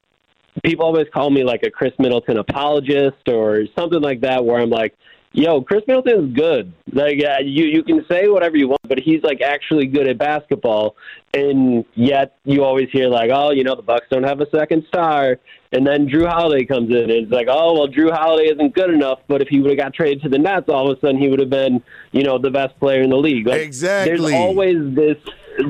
people 0.62 0.84
always 0.84 1.06
call 1.12 1.30
me 1.30 1.44
like 1.44 1.62
a 1.62 1.70
Chris 1.70 1.92
Middleton 1.98 2.38
apologist 2.38 3.28
or 3.28 3.66
something 3.76 4.00
like 4.00 4.20
that, 4.20 4.44
where 4.44 4.60
I'm 4.60 4.70
like, 4.70 4.94
yo, 5.32 5.62
Chris 5.62 5.82
Middleton's 5.86 6.36
good. 6.36 6.72
Like 6.92 7.22
uh, 7.24 7.38
you, 7.42 7.64
you 7.64 7.82
can 7.82 8.04
say 8.10 8.28
whatever 8.28 8.56
you 8.56 8.68
want, 8.68 8.82
but 8.86 8.98
he's 8.98 9.22
like 9.22 9.40
actually 9.40 9.86
good 9.86 10.06
at 10.06 10.18
basketball. 10.18 10.96
And 11.32 11.86
yet 11.94 12.36
you 12.44 12.64
always 12.64 12.90
hear 12.90 13.08
like, 13.08 13.30
oh, 13.32 13.50
you 13.50 13.64
know, 13.64 13.74
the 13.74 13.82
Bucks 13.82 14.06
don't 14.10 14.24
have 14.24 14.40
a 14.40 14.50
second 14.50 14.84
star. 14.88 15.38
And 15.74 15.86
then 15.86 16.06
Drew 16.06 16.26
Holiday 16.26 16.66
comes 16.66 16.90
in, 16.90 17.04
and 17.04 17.10
it's 17.10 17.32
like, 17.32 17.46
oh, 17.48 17.72
well, 17.72 17.86
Drew 17.86 18.10
Holiday 18.10 18.52
isn't 18.52 18.74
good 18.74 18.90
enough. 18.90 19.20
But 19.26 19.40
if 19.40 19.48
he 19.48 19.58
would 19.60 19.70
have 19.70 19.78
got 19.78 19.94
traded 19.94 20.22
to 20.24 20.28
the 20.28 20.38
Nets, 20.38 20.68
all 20.68 20.90
of 20.90 20.98
a 20.98 21.00
sudden 21.00 21.18
he 21.18 21.28
would 21.28 21.40
have 21.40 21.48
been, 21.48 21.82
you 22.10 22.24
know, 22.24 22.36
the 22.36 22.50
best 22.50 22.78
player 22.78 23.00
in 23.00 23.08
the 23.08 23.16
league. 23.16 23.46
Like, 23.46 23.62
exactly. 23.62 24.32
There's 24.32 24.34
always 24.34 24.94
this. 24.94 25.16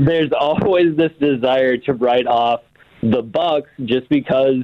There's 0.04 0.32
always 0.32 0.96
this 0.96 1.12
desire 1.20 1.76
to 1.76 1.92
write 1.94 2.26
off 2.26 2.62
the 3.02 3.22
Bucks 3.22 3.70
just 3.84 4.08
because 4.08 4.62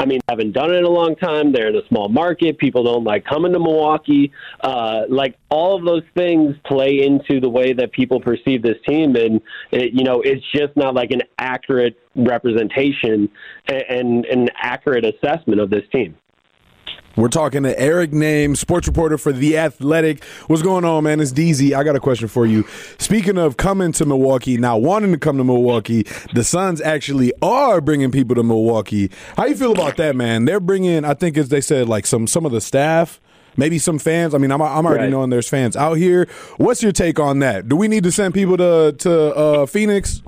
I 0.00 0.06
mean, 0.06 0.20
haven't 0.30 0.52
done 0.52 0.72
it 0.72 0.78
in 0.78 0.84
a 0.84 0.90
long 0.90 1.14
time. 1.14 1.52
They're 1.52 1.68
in 1.68 1.76
a 1.76 1.86
small 1.88 2.08
market. 2.08 2.56
People 2.56 2.84
don't 2.84 3.04
like 3.04 3.22
coming 3.26 3.52
to 3.52 3.58
Milwaukee. 3.58 4.32
Uh, 4.62 5.02
like 5.10 5.36
all 5.50 5.76
of 5.76 5.84
those 5.84 6.04
things 6.16 6.56
play 6.64 7.02
into 7.02 7.38
the 7.38 7.50
way 7.50 7.74
that 7.74 7.92
people 7.92 8.18
perceive 8.18 8.62
this 8.62 8.78
team, 8.88 9.14
and 9.16 9.42
it, 9.70 9.92
you 9.92 10.02
know, 10.02 10.22
it's 10.22 10.44
just 10.54 10.74
not 10.74 10.94
like 10.94 11.10
an 11.10 11.20
accurate 11.38 11.98
representation 12.16 13.28
and, 13.68 13.84
and 13.90 14.24
an 14.26 14.48
accurate 14.56 15.04
assessment 15.04 15.60
of 15.60 15.68
this 15.68 15.84
team. 15.92 16.16
We're 17.16 17.28
talking 17.28 17.64
to 17.64 17.78
Eric 17.78 18.12
Name, 18.12 18.54
sports 18.54 18.86
reporter 18.86 19.18
for 19.18 19.32
The 19.32 19.58
Athletic. 19.58 20.22
What's 20.46 20.62
going 20.62 20.84
on, 20.84 21.04
man? 21.04 21.20
It's 21.20 21.32
DZ. 21.32 21.74
I 21.76 21.82
got 21.82 21.96
a 21.96 22.00
question 22.00 22.28
for 22.28 22.46
you. 22.46 22.64
Speaking 22.98 23.36
of 23.36 23.56
coming 23.56 23.92
to 23.92 24.06
Milwaukee, 24.06 24.56
now 24.56 24.78
wanting 24.78 25.12
to 25.12 25.18
come 25.18 25.36
to 25.36 25.44
Milwaukee, 25.44 26.04
the 26.34 26.44
Suns 26.44 26.80
actually 26.80 27.32
are 27.42 27.80
bringing 27.80 28.10
people 28.12 28.36
to 28.36 28.42
Milwaukee. 28.42 29.10
How 29.36 29.46
you 29.46 29.56
feel 29.56 29.72
about 29.72 29.96
that, 29.96 30.14
man? 30.14 30.44
They're 30.44 30.60
bringing, 30.60 31.04
I 31.04 31.14
think, 31.14 31.36
as 31.36 31.48
they 31.48 31.60
said, 31.60 31.88
like 31.88 32.06
some 32.06 32.26
some 32.26 32.46
of 32.46 32.52
the 32.52 32.60
staff. 32.60 33.20
Maybe 33.56 33.78
some 33.80 33.98
fans. 33.98 34.32
I 34.32 34.38
mean, 34.38 34.52
I'm, 34.52 34.62
I'm 34.62 34.86
already 34.86 35.02
Right. 35.04 35.10
knowing 35.10 35.28
there's 35.30 35.48
fans 35.48 35.76
out 35.76 35.94
here. 35.94 36.28
What's 36.58 36.82
your 36.84 36.92
take 36.92 37.18
on 37.18 37.40
that? 37.40 37.68
Do 37.68 37.74
we 37.74 37.88
need 37.88 38.04
to 38.04 38.12
send 38.12 38.32
people 38.32 38.56
to 38.56 38.94
to 38.98 39.34
uh, 39.34 39.66
Phoenix? 39.66 40.22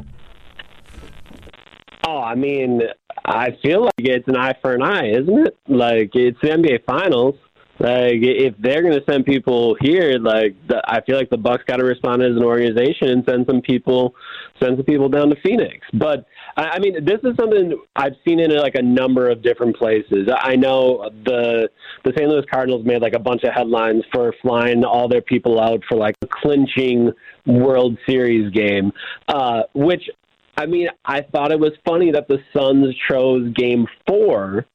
Oh, 2.04 2.18
I 2.18 2.34
mean, 2.34 2.82
I 3.24 3.56
feel 3.62 3.84
like 3.84 3.92
it's 3.98 4.28
an 4.28 4.36
eye 4.36 4.54
for 4.60 4.74
an 4.74 4.82
eye, 4.82 5.10
isn't 5.10 5.46
it? 5.46 5.56
Like 5.68 6.10
it's 6.14 6.38
the 6.42 6.48
NBA 6.48 6.84
Finals. 6.84 7.36
Like 7.78 8.18
if 8.20 8.54
they're 8.58 8.82
going 8.82 8.94
to 8.94 9.04
send 9.10 9.26
people 9.26 9.76
here, 9.80 10.18
like 10.18 10.54
the, 10.68 10.80
I 10.86 11.00
feel 11.00 11.16
like 11.16 11.30
the 11.30 11.36
Bucks 11.36 11.64
got 11.66 11.76
to 11.76 11.84
respond 11.84 12.22
as 12.22 12.36
an 12.36 12.44
organization 12.44 13.08
and 13.08 13.24
send 13.28 13.46
some 13.48 13.60
people, 13.60 14.14
send 14.62 14.76
some 14.76 14.84
people 14.84 15.08
down 15.08 15.30
to 15.30 15.36
Phoenix. 15.42 15.84
But 15.92 16.26
I, 16.56 16.62
I 16.74 16.78
mean, 16.78 17.04
this 17.04 17.18
is 17.24 17.34
something 17.36 17.80
I've 17.96 18.14
seen 18.26 18.38
in 18.38 18.54
like 18.56 18.76
a 18.76 18.82
number 18.82 19.28
of 19.30 19.42
different 19.42 19.76
places. 19.76 20.28
I 20.32 20.54
know 20.54 21.10
the 21.24 21.70
the 22.04 22.12
St. 22.16 22.28
Louis 22.28 22.44
Cardinals 22.52 22.84
made 22.84 23.02
like 23.02 23.14
a 23.14 23.18
bunch 23.18 23.42
of 23.42 23.52
headlines 23.52 24.04
for 24.12 24.32
flying 24.42 24.84
all 24.84 25.08
their 25.08 25.22
people 25.22 25.60
out 25.60 25.82
for 25.88 25.96
like 25.96 26.14
a 26.22 26.26
clinching 26.26 27.10
World 27.46 27.98
Series 28.06 28.52
game, 28.52 28.92
uh, 29.28 29.62
which 29.74 30.08
I 30.56 30.66
mean, 30.66 30.88
I 31.04 31.22
thought 31.22 31.50
it 31.50 31.58
was 31.58 31.72
funny 31.84 32.10
that 32.12 32.28
the 32.28 32.38
Suns 32.52 32.94
chose 33.08 33.52
Game 33.54 33.86
Four 34.06 34.66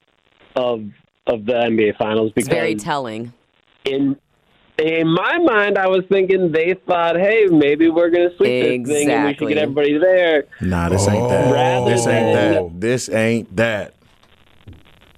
of 0.56 0.86
of 1.28 1.46
the 1.46 1.54
NBA 1.54 1.98
Finals 1.98 2.32
It's 2.36 2.48
because 2.48 2.48
very 2.48 2.76
telling. 2.76 3.34
in 3.86 4.18
in 4.80 5.08
my 5.08 5.38
mind, 5.40 5.78
I 5.78 5.88
was 5.88 6.04
thinking 6.10 6.52
they 6.52 6.76
thought, 6.88 7.16
hey, 7.18 7.48
maybe 7.48 7.90
we're 7.90 8.10
going 8.12 8.30
to 8.30 8.38
sweep 8.38 8.86
this 8.86 8.96
thing 8.96 9.10
and 9.10 9.26
we 9.26 9.34
should 9.34 9.48
get 9.48 9.58
everybody 9.58 9.98
there. 9.98 10.46
Nah, 10.62 10.90
this 10.90 11.08
ain't 11.08 11.28
that. 11.30 11.52
Rather 11.52 11.90
This 11.90 12.06
ain't 12.08 12.34
that. 12.36 12.80
This 12.80 13.10
ain't 13.10 13.56
that. 13.56 13.94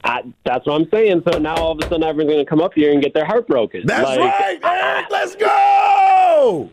I, 0.01 0.21
that's 0.45 0.65
what 0.65 0.75
I'm 0.79 0.89
saying. 0.91 1.23
So 1.29 1.39
now 1.39 1.55
all 1.55 1.71
of 1.73 1.79
a 1.79 1.81
sudden, 1.83 2.03
everyone's 2.03 2.33
going 2.33 2.45
to 2.45 2.49
come 2.49 2.61
up 2.61 2.73
here 2.73 2.93
and 2.93 3.01
get 3.03 3.13
their 3.13 3.25
heart 3.25 3.47
broken. 3.47 3.85
That's 3.85 4.03
Like, 4.03 4.19
right, 4.19 4.59
Eric. 4.63 5.07
Let's 5.11 5.35
go. 5.35 6.69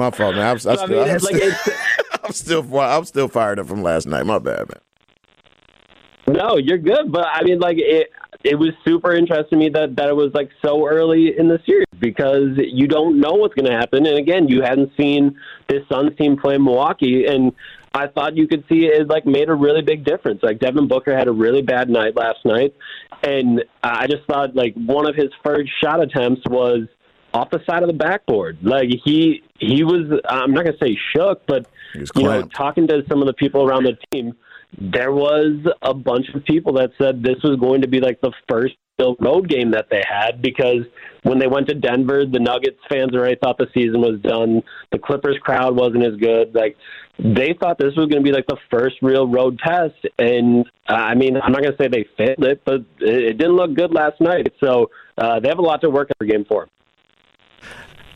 My 0.00 0.10
fault, 0.10 0.34
man. 0.34 0.46
I'm, 0.46 0.58
So, 0.58 0.70
I 0.70 0.76
still, 0.76 0.88
mean, 0.88 0.98
I'm, 1.00 1.18
like 1.18 1.20
still, 1.20 1.52
I'm 2.24 2.32
still, 2.32 2.80
I'm 2.80 3.04
still 3.04 3.28
fired 3.28 3.58
up 3.58 3.66
from 3.66 3.82
last 3.82 4.06
night. 4.06 4.24
My 4.24 4.38
bad, 4.38 4.66
man. 4.70 6.36
No, 6.38 6.56
you're 6.56 6.78
good, 6.78 7.12
but 7.12 7.26
I 7.30 7.42
mean, 7.42 7.58
like 7.58 7.76
it. 7.78 8.10
It 8.42 8.54
was 8.54 8.70
super 8.86 9.14
interesting 9.14 9.58
to 9.58 9.64
me 9.64 9.68
that 9.68 9.96
that 9.96 10.08
it 10.08 10.16
was 10.16 10.32
like 10.32 10.48
so 10.64 10.88
early 10.88 11.36
in 11.36 11.48
the 11.48 11.60
series 11.66 11.84
because 11.98 12.56
you 12.56 12.88
don't 12.88 13.20
know 13.20 13.32
what's 13.32 13.52
going 13.52 13.70
to 13.70 13.76
happen, 13.76 14.06
and 14.06 14.16
again, 14.16 14.48
you 14.48 14.62
hadn't 14.62 14.90
seen 14.96 15.38
this 15.68 15.82
Suns 15.92 16.16
team 16.16 16.38
play 16.38 16.56
Milwaukee, 16.56 17.26
and 17.26 17.52
I 17.92 18.06
thought 18.06 18.38
you 18.38 18.48
could 18.48 18.64
see 18.70 18.86
it 18.86 19.06
like 19.06 19.26
made 19.26 19.50
a 19.50 19.54
really 19.54 19.82
big 19.82 20.04
difference. 20.06 20.42
Like 20.42 20.60
Devin 20.60 20.88
Booker 20.88 21.14
had 21.14 21.28
a 21.28 21.32
really 21.32 21.60
bad 21.60 21.90
night 21.90 22.16
last 22.16 22.38
night, 22.46 22.74
and 23.22 23.62
I 23.82 24.06
just 24.06 24.24
thought 24.26 24.56
like 24.56 24.72
one 24.76 25.06
of 25.06 25.14
his 25.14 25.28
first 25.44 25.70
shot 25.82 26.02
attempts 26.02 26.40
was 26.48 26.88
off 27.32 27.50
the 27.50 27.60
side 27.68 27.82
of 27.82 27.88
the 27.88 27.94
backboard. 27.94 28.58
Like 28.62 28.88
he 29.04 29.42
he 29.58 29.84
was 29.84 30.20
I'm 30.28 30.52
not 30.52 30.64
gonna 30.64 30.76
say 30.82 30.96
shook, 31.14 31.46
but 31.46 31.66
you 31.94 32.22
know 32.22 32.42
talking 32.42 32.86
to 32.88 33.02
some 33.08 33.20
of 33.20 33.26
the 33.26 33.34
people 33.34 33.68
around 33.68 33.84
the 33.84 33.96
team, 34.12 34.34
there 34.78 35.12
was 35.12 35.56
a 35.82 35.94
bunch 35.94 36.28
of 36.34 36.44
people 36.44 36.74
that 36.74 36.90
said 37.00 37.22
this 37.22 37.42
was 37.42 37.58
going 37.58 37.82
to 37.82 37.88
be 37.88 38.00
like 38.00 38.20
the 38.20 38.32
first 38.48 38.74
real 38.98 39.16
road 39.20 39.48
game 39.48 39.70
that 39.70 39.86
they 39.90 40.02
had 40.08 40.42
because 40.42 40.84
when 41.22 41.38
they 41.38 41.46
went 41.46 41.68
to 41.68 41.74
Denver, 41.74 42.24
the 42.24 42.38
Nuggets 42.38 42.78
fans 42.88 43.12
already 43.14 43.36
thought 43.36 43.58
the 43.58 43.68
season 43.74 44.00
was 44.00 44.20
done. 44.22 44.62
The 44.92 44.98
Clippers 44.98 45.38
crowd 45.42 45.76
wasn't 45.76 46.04
as 46.04 46.16
good. 46.16 46.54
Like 46.54 46.76
they 47.18 47.54
thought 47.58 47.78
this 47.78 47.94
was 47.96 48.08
going 48.08 48.22
to 48.22 48.22
be 48.22 48.32
like 48.32 48.46
the 48.46 48.56
first 48.70 48.96
real 49.02 49.28
road 49.28 49.58
test, 49.64 49.96
and 50.18 50.64
uh, 50.88 50.94
I 50.94 51.14
mean, 51.14 51.36
I'm 51.36 51.52
not 51.52 51.62
going 51.62 51.76
to 51.76 51.82
say 51.82 51.88
they 51.88 52.06
failed 52.16 52.44
it, 52.44 52.62
but 52.64 52.80
it, 53.00 53.24
it 53.24 53.38
didn't 53.38 53.56
look 53.56 53.74
good 53.74 53.92
last 53.92 54.20
night. 54.20 54.52
So 54.62 54.90
uh, 55.18 55.40
they 55.40 55.48
have 55.48 55.58
a 55.58 55.62
lot 55.62 55.82
to 55.82 55.90
work 55.90 56.08
on 56.08 56.14
for 56.18 56.24
Game 56.26 56.44
Four. 56.46 56.68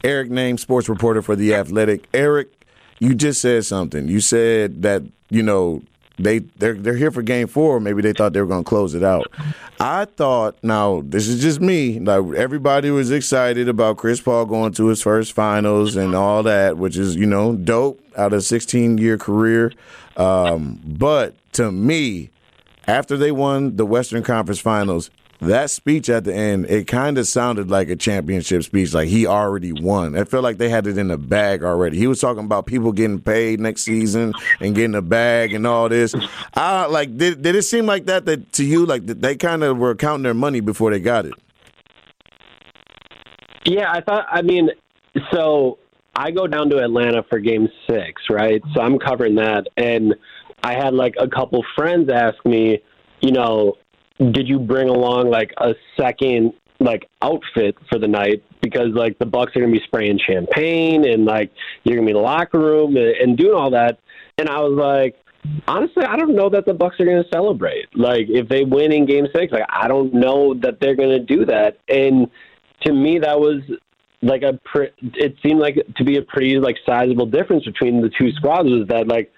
Eric 0.05 0.31
Name, 0.31 0.59
sports 0.59 0.89
reporter 0.89 1.23
for 1.23 1.35
The 1.35 1.55
Athletic. 1.55 2.07
Eric, 2.13 2.67
you 2.99 3.15
just 3.15 3.41
said 3.41 3.65
something. 3.65 4.07
You 4.07 4.21
said 4.21 4.83
that, 4.83 5.03
you 5.31 5.43
know, 5.43 5.83
they 6.17 6.39
they're 6.39 6.75
they're 6.75 6.95
here 6.97 7.11
for 7.11 7.23
game 7.23 7.49
four. 7.49 7.81
Maybe 7.81 8.01
they 8.01 8.13
thought 8.13 8.35
they 8.35 8.41
were 8.41 8.47
gonna 8.47 8.63
close 8.63 8.95
it 8.95 9.03
out. 9.03 9.33
I 9.81 10.05
thought 10.05 10.57
now 10.63 11.03
this 11.05 11.27
is 11.27 11.43
just 11.43 11.61
me. 11.61 11.99
Like 11.99 12.37
everybody 12.37 12.93
was 12.93 13.11
excited 13.11 13.69
about 13.69 13.97
Chris 13.97 14.21
Paul 14.21 14.47
going 14.47 14.73
to 14.75 14.87
his 14.87 15.03
first 15.03 15.33
finals 15.33 15.97
and 15.97 16.15
all 16.15 16.45
that, 16.45 16.77
which 16.79 16.97
is, 16.97 17.17
you 17.17 17.27
know, 17.27 17.57
dope 17.57 18.01
out 18.17 18.33
of 18.33 18.39
a 18.39 18.43
sixteen 18.43 18.97
year 18.97 19.19
career. 19.19 19.73
Um, 20.17 20.81
but 20.85 21.35
to 21.55 21.73
me, 21.73 22.31
after 22.87 23.17
they 23.17 23.33
won 23.33 23.75
the 23.75 23.87
Western 23.87 24.23
Conference 24.23 24.61
Finals, 24.61 25.11
that 25.41 25.71
speech 25.71 26.09
at 26.09 26.25
the 26.25 26.35
end, 26.35 26.67
it 26.67 26.87
kind 26.87 27.19
of 27.19 27.26
sounded 27.26 27.71
like 27.71 27.88
a 27.88 27.97
championship 27.97 28.62
speech, 28.62 28.95
like 28.95 29.09
he 29.09 29.26
already 29.26 29.73
won. 29.73 30.17
I 30.17 30.25
felt 30.25 30.43
like 30.43 30.59
they 30.59 30.69
had 30.69 30.87
it 30.87 30.97
in 30.99 31.09
the 31.09 31.19
bag 31.19 31.62
already. 31.62 31.99
He 31.99 32.07
was 32.07 32.21
talking 32.21 32.45
about 32.45 32.67
people 32.67 32.93
getting 32.93 33.21
paid 33.21 33.61
next 33.61 33.83
season 33.83 34.33
and 34.61 34.75
getting 34.75 34.95
a 34.95 35.03
bag 35.03 35.53
and 35.53 35.67
all 35.67 35.88
this. 35.88 36.14
I 36.55 36.87
like 36.87 37.17
did 37.17 37.43
did 37.43 37.55
it 37.57 37.62
seem 37.62 37.87
like 37.87 38.07
that 38.07 38.26
that 38.26 38.53
to 38.53 38.64
you 38.64 38.87
like 38.87 39.07
they 39.07 39.37
kind 39.37 39.62
of 39.62 39.79
were 39.79 39.95
counting 39.95 40.23
their 40.23 40.35
money 40.35 40.61
before 40.61 40.91
they 40.91 41.00
got 41.00 41.26
it? 41.26 41.35
Yeah, 43.64 43.91
I 43.91 44.00
thought. 44.00 44.26
I 44.31 44.43
mean, 44.43 44.71
so 45.33 45.79
I 46.17 46.31
go 46.31 46.47
down 46.47 46.71
to 46.71 46.79
Atlanta 46.79 47.23
for 47.29 47.38
Game 47.38 47.69
Six, 47.88 48.23
right? 48.31 48.62
So 48.75 48.81
I'm 48.81 48.99
covering 48.99 49.35
that, 49.37 49.67
and 49.76 50.14
I 50.62 50.75
had 50.75 50.95
like 50.95 51.14
a 51.19 51.29
couple 51.29 51.64
friends 51.75 52.11
ask 52.11 52.37
me, 52.45 52.83
you 53.21 53.33
know, 53.33 53.76
did 54.18 54.49
you 54.49 54.59
bring 54.59 54.88
along 54.88 55.30
like 55.30 55.52
a 55.59 55.75
second 55.99 56.52
like 56.80 57.09
outfit 57.23 57.76
for 57.88 57.99
the 57.99 58.09
night 58.09 58.42
because 58.62 58.88
like 58.94 59.18
the 59.18 59.26
Bucks 59.26 59.52
are 59.56 59.61
gonna 59.61 59.73
be 59.73 59.83
spraying 59.87 60.18
champagne 60.26 61.09
and 61.09 61.25
like 61.25 61.52
you're 61.85 61.97
gonna 61.97 62.06
be 62.06 62.12
in 62.12 62.16
the 62.16 62.23
locker 62.23 62.59
room 62.59 62.97
and, 62.97 63.16
and 63.16 63.37
doing 63.37 63.54
all 63.54 63.71
that, 63.71 63.99
and 64.38 64.49
I 64.49 64.61
was 64.61 64.73
like. 64.73 65.16
Honestly, 65.68 66.04
I 66.04 66.16
don't 66.16 66.35
know 66.35 66.49
that 66.49 66.64
the 66.64 66.73
Bucks 66.73 66.99
are 67.00 67.04
to 67.04 67.28
celebrate. 67.30 67.94
Like, 67.94 68.28
if 68.30 68.49
they 68.49 68.64
win 68.64 68.92
in 68.92 69.04
Game 69.04 69.26
Six, 69.37 69.52
like 69.52 69.66
I 69.68 69.88
don't 69.88 70.14
know 70.14 70.54
that 70.54 70.80
they're 70.80 70.97
to 70.97 71.18
do 71.18 71.44
that. 71.44 71.76
And 71.87 72.28
to 72.87 72.94
me, 72.94 73.18
that 73.18 73.38
was 73.38 73.61
like 74.25 74.42
a 74.42 74.59
pre- 74.64 74.90
it 75.02 75.37
seemed 75.44 75.61
like 75.61 75.76
to 75.97 76.04
be 76.04 76.16
a 76.16 76.23
pretty 76.23 76.59
like 76.59 76.76
sizable 76.87 77.26
difference 77.26 77.64
between 77.64 78.00
the 78.00 78.11
two 78.18 78.33
squads 78.33 78.68
was 78.68 78.88
that 78.88 79.06
like 79.06 79.30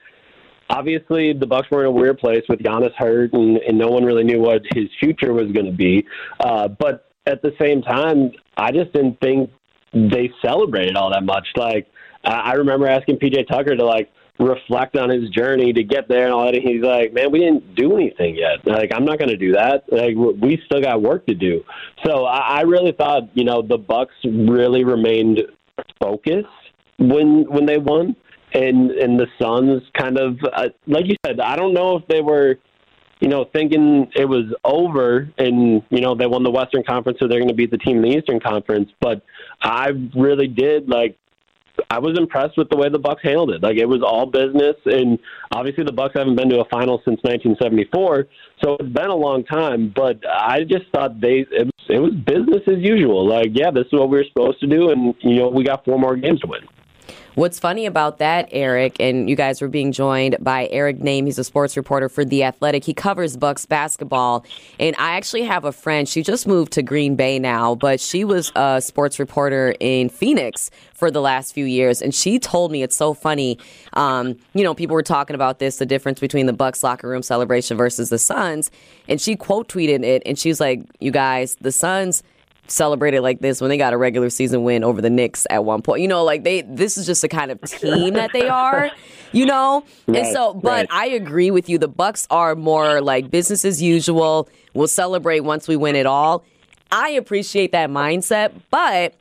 obviously 0.71 1.33
the 1.33 1.47
Bucks 1.47 1.69
were 1.71 1.81
in 1.81 1.87
a 1.87 1.91
weird 1.91 2.19
place 2.19 2.43
with 2.49 2.61
Giannis 2.61 2.95
hurt 2.97 3.33
and, 3.33 3.59
and 3.59 3.79
no 3.79 3.89
one 3.89 4.05
really 4.05 4.25
knew 4.25 4.41
what 4.41 4.63
his 4.75 4.89
future 5.01 5.33
was 5.33 5.51
going 5.53 5.67
to 5.67 5.77
be. 5.77 6.07
Uh, 6.41 6.69
but 6.69 7.11
at 7.27 7.43
the 7.43 7.53
same 7.61 7.83
time, 7.83 8.33
I 8.57 8.73
just 8.73 8.93
didn't 8.93 9.21
think 9.21 9.51
they 9.93 10.31
celebrated 10.45 10.97
all 10.97 11.11
that 11.11 11.25
much. 11.25 11.47
Like 11.57 11.89
I 12.25 12.55
remember 12.55 12.89
asking 12.89 13.19
PJ 13.19 13.49
Tucker 13.49 13.77
to 13.77 13.85
like 13.85 14.11
reflect 14.39 14.97
on 14.97 15.09
his 15.09 15.31
journey 15.31 15.73
to 15.73 15.83
get 15.83 16.09
there 16.09 16.25
and 16.25 16.33
all 16.33 16.45
that. 16.45 16.55
And 16.55 16.63
he's 16.63 16.83
like, 16.83 17.13
"Man, 17.13 17.31
we 17.31 17.41
didn't 17.41 17.75
do 17.75 17.97
anything 17.97 18.37
yet. 18.37 18.67
Like, 18.67 18.91
I'm 18.95 19.05
not 19.05 19.19
going 19.19 19.31
to 19.31 19.37
do 19.37 19.53
that. 19.53 19.85
Like, 19.91 20.15
we 20.17 20.61
still 20.67 20.81
got 20.81 21.03
work 21.03 21.27
to 21.27 21.35
do." 21.35 21.63
So 22.05 22.25
I, 22.25 22.59
I 22.59 22.61
really 22.63 22.93
thought, 22.93 23.31
you 23.35 23.45
know, 23.45 23.63
the 23.63 23.79
Bucks 23.79 24.15
really 24.25 24.85
remained 24.85 25.41
focused 26.01 26.47
when 26.99 27.45
when 27.49 27.67
they 27.67 27.79
won, 27.79 28.17
and 28.57 28.91
and 28.91 29.21
the 29.21 29.27
Suns 29.41 29.83
kind 29.97 30.19
of, 30.19 30.39
uh, 30.53 30.69
like 30.87 31.07
you 31.07 31.17
said, 31.25 31.41
I 31.41 31.57
don't 31.57 31.75
know 31.75 31.97
if 31.97 32.07
they 32.09 32.21
were. 32.21 32.57
You 33.19 33.29
know, 33.29 33.47
thinking 33.51 34.11
it 34.15 34.27
was 34.27 34.45
over, 34.63 35.27
and 35.39 35.83
you 35.89 36.03
know 36.03 36.15
they 36.15 36.27
won 36.27 36.43
the 36.43 36.51
Western 36.51 36.85
Conference, 36.85 37.19
so 37.19 37.27
they're 37.27 37.39
going 37.39 37.49
to 37.49 37.55
beat 37.55 37.71
the 37.71 37.79
team 37.79 37.97
in 37.97 38.03
the 38.03 38.15
Eastern 38.15 38.39
Conference. 38.39 38.91
But 39.01 39.23
I 39.63 39.89
really 40.15 40.49
did 40.49 40.91
like 40.91 41.17
I 41.91 41.99
was 41.99 42.19
impressed 42.19 42.57
with 42.57 42.69
the 42.69 42.77
way 42.77 42.89
the 42.89 42.99
Bucks 42.99 43.23
handled 43.23 43.51
it. 43.51 43.63
Like 43.63 43.77
it 43.77 43.87
was 43.87 44.03
all 44.03 44.27
business, 44.27 44.77
and 44.85 45.19
obviously 45.53 45.85
the 45.85 45.93
Bucks 45.93 46.15
haven't 46.17 46.37
been 46.37 46.49
to 46.51 46.61
a 46.61 46.69
final 46.69 46.99
since 47.05 47.21
1974, 47.23 48.27
so 48.63 48.77
it's 48.81 48.93
been 48.93 49.11
a 49.11 49.15
long 49.15 49.45
time. 49.45 49.93
But 49.95 50.21
I 50.29 50.65
just 50.65 50.85
thought 50.93 51.21
they 51.21 51.47
it 51.51 51.67
was, 51.67 51.87
it 51.89 51.99
was 52.01 52.13
business 52.15 52.63
as 52.67 52.81
usual. 52.81 53.29
Like, 53.29 53.51
yeah, 53.53 53.71
this 53.71 53.87
is 53.87 53.93
what 53.93 54.11
we 54.11 54.19
were 54.19 54.25
supposed 54.25 54.61
to 54.61 54.67
do, 54.67 54.91
and 54.91 55.15
you 55.21 55.37
know 55.37 55.49
we 55.49 55.65
got 55.65 55.85
four 55.85 55.99
more 55.99 56.17
games 56.17 56.41
to 56.41 56.49
win. 56.49 56.63
What's 57.35 57.59
funny 57.59 57.85
about 57.85 58.19
that, 58.19 58.49
Eric, 58.51 58.97
and 58.99 59.29
you 59.29 59.37
guys 59.37 59.61
were 59.61 59.69
being 59.69 59.93
joined 59.93 60.37
by 60.41 60.69
Eric 60.69 61.01
Name. 61.01 61.27
He's 61.27 61.39
a 61.39 61.45
sports 61.45 61.77
reporter 61.77 62.09
for 62.09 62.25
The 62.25 62.45
Athletic. 62.45 62.85
He 62.85 62.95
covers 62.95 63.37
Bucks 63.37 63.67
basketball. 63.67 64.45
And 64.81 64.97
I 64.99 65.17
actually 65.17 65.43
have 65.43 65.65
a 65.65 65.73
friend. 65.73 66.09
She 66.09 66.23
just 66.23 66.47
moved 66.47 66.73
to 66.73 66.83
Green 66.83 67.15
Bay 67.15 67.39
now, 67.39 67.75
but 67.75 68.01
she 68.01 68.25
was 68.25 68.53
a 68.57 68.81
sports 68.81 69.19
reporter 69.19 69.75
in 69.81 70.09
Phoenix 70.09 70.71
for 70.95 71.11
the 71.11 71.21
last 71.21 71.53
few 71.53 71.67
years. 71.67 72.01
And 72.01 72.15
she 72.15 72.39
told 72.39 72.73
me 72.73 72.83
it's 72.83 72.97
so 72.97 73.13
funny. 73.13 73.59
Um, 73.93 74.37
you 74.55 74.65
know, 74.65 74.75
people 74.75 74.95
were 74.95 75.03
talking 75.03 75.35
about 75.35 75.59
this, 75.59 75.77
the 75.77 75.85
difference 75.87 76.21
between 76.21 76.47
the 76.47 76.55
Bucks 76.55 76.83
locker 76.83 77.07
room 77.09 77.23
celebration 77.23 77.77
versus 77.77 78.09
the 78.09 78.19
Suns. 78.19 78.71
And 79.09 79.21
she 79.21 79.37
quote 79.37 79.69
tweeted 79.69 80.05
it, 80.05 80.23
and 80.25 80.39
she's 80.39 80.59
like, 80.59 80.83
"You 81.01 81.11
guys, 81.11 81.57
the 81.61 81.73
Suns." 81.73 82.23
Celebrated 82.69 83.21
like 83.21 83.41
this 83.41 83.61
when 83.61 83.71
they 83.71 83.77
got 83.77 83.93
a 83.93 83.97
regular 83.97 84.31
season 84.31 84.65
win 84.65 84.85
over 84.85 85.01
the 85.01 85.11
Knicks 85.11 85.47
at 85.51 85.65
one 85.65 85.83
point. 85.83 86.03
You 86.03 86.09
know, 86.09 86.25
like 86.25 86.45
they 86.45 86.63
this 86.63 86.97
is 86.97 87.07
just 87.07 87.23
the 87.23 87.29
kind 87.29 87.51
of 87.51 87.61
team 87.63 88.15
that 88.15 88.33
they 88.33 88.49
are, 88.49 88.91
you 89.33 89.47
know? 89.47 89.85
Right, 90.07 90.19
and 90.19 90.33
so 90.33 90.55
but 90.55 90.71
right. 90.71 90.87
I 90.91 91.07
agree 91.09 91.51
with 91.51 91.69
you. 91.69 91.79
The 91.79 91.89
Bucks 91.89 92.27
are 92.31 92.55
more 92.55 93.01
like 93.01 93.31
business 93.31 93.65
as 93.65 93.83
usual. 93.83 94.49
We'll 94.75 94.89
celebrate 94.89 95.41
once 95.41 95.69
we 95.69 95.77
win 95.77 95.97
it 95.97 96.07
all. 96.07 96.45
I 96.93 97.11
appreciate 97.11 97.73
that 97.73 97.91
mindset, 97.91 98.53
but 98.71 99.15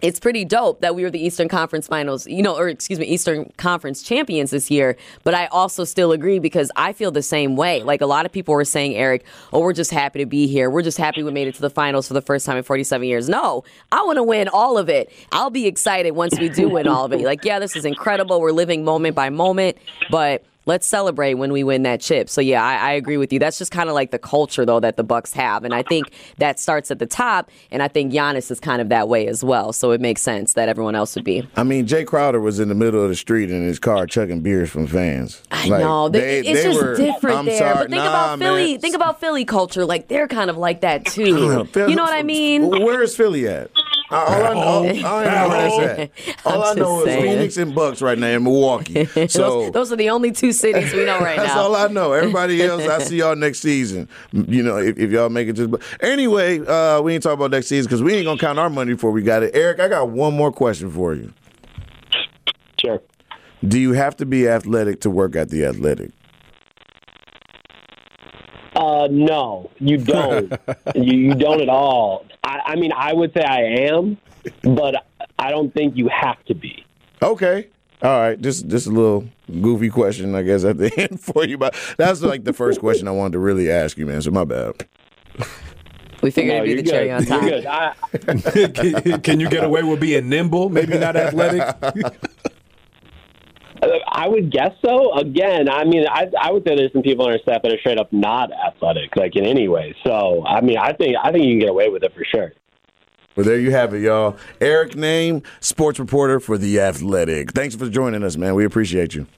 it's 0.00 0.20
pretty 0.20 0.44
dope 0.44 0.80
that 0.80 0.94
we 0.94 1.02
were 1.02 1.10
the 1.10 1.22
Eastern 1.22 1.48
Conference 1.48 1.86
Finals, 1.86 2.26
you 2.26 2.42
know, 2.42 2.56
or 2.56 2.68
excuse 2.68 2.98
me, 2.98 3.06
Eastern 3.06 3.52
Conference 3.56 4.02
champions 4.02 4.50
this 4.50 4.70
year. 4.70 4.96
But 5.24 5.34
I 5.34 5.46
also 5.46 5.84
still 5.84 6.12
agree 6.12 6.38
because 6.38 6.70
I 6.76 6.92
feel 6.92 7.10
the 7.10 7.22
same 7.22 7.56
way. 7.56 7.82
Like 7.82 8.00
a 8.00 8.06
lot 8.06 8.26
of 8.26 8.32
people 8.32 8.54
were 8.54 8.64
saying, 8.64 8.94
Eric, 8.94 9.24
oh, 9.52 9.60
we're 9.60 9.72
just 9.72 9.90
happy 9.90 10.20
to 10.20 10.26
be 10.26 10.46
here. 10.46 10.70
We're 10.70 10.82
just 10.82 10.98
happy 10.98 11.22
we 11.22 11.30
made 11.30 11.48
it 11.48 11.54
to 11.56 11.60
the 11.60 11.70
finals 11.70 12.08
for 12.08 12.14
the 12.14 12.22
first 12.22 12.46
time 12.46 12.56
in 12.56 12.62
47 12.62 13.06
years. 13.06 13.28
No, 13.28 13.64
I 13.90 14.02
want 14.04 14.16
to 14.16 14.22
win 14.22 14.48
all 14.48 14.78
of 14.78 14.88
it. 14.88 15.10
I'll 15.32 15.50
be 15.50 15.66
excited 15.66 16.12
once 16.12 16.38
we 16.38 16.48
do 16.48 16.68
win 16.68 16.86
all 16.86 17.04
of 17.04 17.12
it. 17.12 17.22
Like, 17.22 17.44
yeah, 17.44 17.58
this 17.58 17.76
is 17.76 17.84
incredible. 17.84 18.40
We're 18.40 18.52
living 18.52 18.84
moment 18.84 19.14
by 19.16 19.30
moment, 19.30 19.78
but 20.10 20.44
let's 20.68 20.86
celebrate 20.86 21.34
when 21.34 21.52
we 21.52 21.64
win 21.64 21.82
that 21.82 22.00
chip. 22.00 22.28
So 22.28 22.40
yeah, 22.40 22.64
I, 22.64 22.74
I 22.76 22.92
agree 22.92 23.16
with 23.16 23.32
you. 23.32 23.38
That's 23.40 23.58
just 23.58 23.72
kind 23.72 23.88
of 23.88 23.94
like 23.96 24.12
the 24.12 24.18
culture 24.18 24.64
though 24.64 24.78
that 24.80 24.96
the 24.96 25.02
Bucks 25.02 25.32
have, 25.32 25.64
and 25.64 25.74
I 25.74 25.82
think 25.82 26.12
that 26.38 26.60
starts 26.60 26.90
at 26.92 27.00
the 27.00 27.06
top. 27.06 27.50
And 27.72 27.82
I 27.82 27.88
think 27.88 28.12
Giannis 28.12 28.50
is 28.50 28.60
kind 28.60 28.80
of 28.80 28.88
that 28.90 29.08
way 29.08 29.26
as 29.26 29.42
well. 29.42 29.72
So 29.72 29.90
it 29.90 30.00
makes 30.00 30.22
sense 30.22 30.52
that 30.52 30.68
everyone 30.68 30.94
else 30.94 31.14
would 31.16 31.24
be. 31.24 31.48
I 31.56 31.64
mean, 31.64 31.86
Jay 31.86 32.04
Crowder 32.04 32.40
was 32.40 32.60
in 32.60 32.68
the 32.68 32.74
middle 32.74 33.02
of 33.02 33.08
the 33.08 33.16
street 33.16 33.50
in 33.50 33.62
his 33.62 33.78
car 33.78 34.06
chucking 34.06 34.40
beers 34.42 34.70
from 34.70 34.86
fans. 34.86 35.42
I 35.50 35.66
like, 35.68 35.80
know 35.80 36.08
they, 36.08 36.40
it's 36.40 36.62
just 36.62 36.80
were- 36.80 36.96
different 36.96 37.36
I'm 37.38 37.46
there. 37.46 37.58
sorry. 37.58 37.74
But 37.74 37.90
think 37.90 38.02
Nah, 38.04 38.08
about 38.08 38.38
Philly. 38.38 38.72
man. 38.72 38.80
Think 38.80 38.94
about 38.94 39.20
Philly 39.20 39.44
culture. 39.44 39.84
Like 39.86 40.08
they're 40.08 40.28
kind 40.28 40.50
of 40.50 40.56
like 40.58 40.82
that 40.82 41.06
too. 41.06 41.24
you 41.74 41.94
know 41.96 42.02
what 42.04 42.12
I 42.12 42.22
mean? 42.22 42.68
Where 42.68 43.02
is 43.02 43.16
Philly 43.16 43.48
at? 43.48 43.70
Uh, 44.10 44.14
All 44.16 44.32
I, 44.32 44.54
know, 44.54 44.60
all, 45.06 45.18
I 45.18 45.24
know 45.24 45.76
where 45.76 45.96
that's. 45.96 46.46
All 46.46 46.64
I'm 46.64 46.78
know 46.78 47.04
just 47.04 47.18
is. 47.18 47.22
Phoenix 47.22 47.56
and 47.58 47.74
Bucks 47.74 48.00
right 48.00 48.18
now 48.18 48.28
in 48.28 48.42
Milwaukee. 48.42 49.06
So 49.28 49.62
those, 49.62 49.72
those 49.72 49.92
are 49.92 49.96
the 49.96 50.08
only 50.10 50.32
two 50.32 50.52
cities 50.52 50.92
we 50.94 51.04
know 51.04 51.18
right 51.18 51.36
That's 51.36 51.48
now. 51.48 51.54
That's 51.54 51.56
all 51.56 51.76
I 51.76 51.88
know. 51.88 52.12
Everybody 52.12 52.62
else, 52.62 52.82
I 52.88 53.00
see 53.00 53.18
y'all 53.18 53.36
next 53.36 53.60
season. 53.60 54.08
You 54.32 54.62
know, 54.62 54.78
if, 54.78 54.96
if 54.98 55.10
y'all 55.10 55.28
make 55.28 55.48
it 55.48 55.56
to. 55.56 55.68
But 55.68 55.82
anyway, 56.00 56.60
uh, 56.60 57.02
we 57.02 57.14
ain't 57.14 57.22
talking 57.22 57.38
about 57.38 57.50
next 57.50 57.66
season 57.66 57.86
because 57.88 58.02
we 58.02 58.14
ain't 58.14 58.24
gonna 58.24 58.38
count 58.38 58.58
our 58.58 58.70
money 58.70 58.94
before 58.94 59.10
we 59.10 59.22
got 59.22 59.42
it. 59.42 59.54
Eric, 59.54 59.80
I 59.80 59.88
got 59.88 60.08
one 60.08 60.34
more 60.34 60.50
question 60.52 60.90
for 60.90 61.14
you. 61.14 61.32
Sure. 62.80 63.02
Do 63.66 63.78
you 63.78 63.92
have 63.92 64.16
to 64.18 64.26
be 64.26 64.48
athletic 64.48 65.00
to 65.02 65.10
work 65.10 65.36
at 65.36 65.50
the 65.50 65.64
athletic? 65.66 66.12
Uh, 68.78 69.08
no, 69.10 69.70
you 69.80 69.96
don't. 70.14 70.52
you, 70.94 71.02
you 71.28 71.34
don't 71.34 71.60
at 71.60 71.68
all. 71.68 72.24
I, 72.44 72.60
I 72.64 72.76
mean, 72.76 72.92
I 72.96 73.12
would 73.12 73.32
say 73.34 73.42
I 73.42 73.62
am, 73.90 74.16
but 74.62 75.04
I 75.38 75.50
don't 75.50 75.74
think 75.74 75.96
you 75.96 76.08
have 76.08 76.42
to 76.46 76.54
be. 76.54 76.84
Okay. 77.20 77.68
All 78.00 78.16
right, 78.20 78.40
just 78.40 78.68
just 78.68 78.86
a 78.86 78.90
little 78.90 79.28
goofy 79.60 79.90
question, 79.90 80.32
I 80.36 80.42
guess, 80.42 80.62
at 80.64 80.78
the 80.78 80.92
end 80.96 81.20
for 81.20 81.44
you. 81.44 81.58
But 81.58 81.74
that's 81.96 82.22
like 82.22 82.44
the 82.44 82.52
first 82.52 82.78
question 82.78 83.08
I 83.08 83.10
wanted 83.10 83.32
to 83.32 83.38
really 83.40 83.68
ask 83.70 83.98
you, 83.98 84.06
man. 84.06 84.22
So 84.22 84.30
my 84.30 84.44
bad. 84.44 84.86
We 86.22 86.30
figured 86.30 86.56
No, 86.56 86.62
it'd 86.64 86.76
be 86.76 86.82
the 86.82 86.88
you're 86.88 86.92
cherry 86.92 87.10
on 87.12 87.24
top. 87.24 87.42
You're 87.42 87.50
good. 87.50 87.66
I, 87.66 87.94
can, 89.02 89.20
can 89.20 89.40
you 89.40 89.48
get 89.48 89.64
away 89.64 89.82
with 89.82 90.00
being 90.00 90.28
nimble? 90.28 90.68
Maybe 90.68 90.98
not 90.98 91.16
athletic. 91.16 91.76
I 93.82 94.26
would 94.28 94.50
guess 94.50 94.72
so. 94.84 95.16
Again, 95.16 95.68
I 95.68 95.84
mean, 95.84 96.06
I, 96.08 96.26
I 96.40 96.50
would 96.50 96.64
say 96.66 96.74
there's 96.76 96.92
some 96.92 97.02
people 97.02 97.26
on 97.26 97.32
our 97.32 97.38
staff 97.38 97.62
that 97.62 97.72
are 97.72 97.78
straight 97.78 97.98
up 97.98 98.12
not 98.12 98.50
athletic, 98.52 99.14
like 99.16 99.36
in 99.36 99.44
any 99.44 99.68
way. 99.68 99.94
So, 100.04 100.44
I 100.46 100.60
mean, 100.60 100.78
I 100.78 100.92
think 100.92 101.16
I 101.22 101.30
think 101.30 101.44
you 101.44 101.52
can 101.52 101.60
get 101.60 101.70
away 101.70 101.88
with 101.88 102.02
it 102.02 102.12
for 102.12 102.24
sure. 102.24 102.52
Well, 103.36 103.46
there 103.46 103.60
you 103.60 103.70
have 103.70 103.94
it, 103.94 104.00
y'all. 104.00 104.36
Eric 104.60 104.96
Name, 104.96 105.44
sports 105.60 106.00
reporter 106.00 106.40
for 106.40 106.58
the 106.58 106.80
Athletic. 106.80 107.52
Thanks 107.52 107.76
for 107.76 107.88
joining 107.88 108.24
us, 108.24 108.36
man. 108.36 108.56
We 108.56 108.64
appreciate 108.64 109.14
you. 109.14 109.28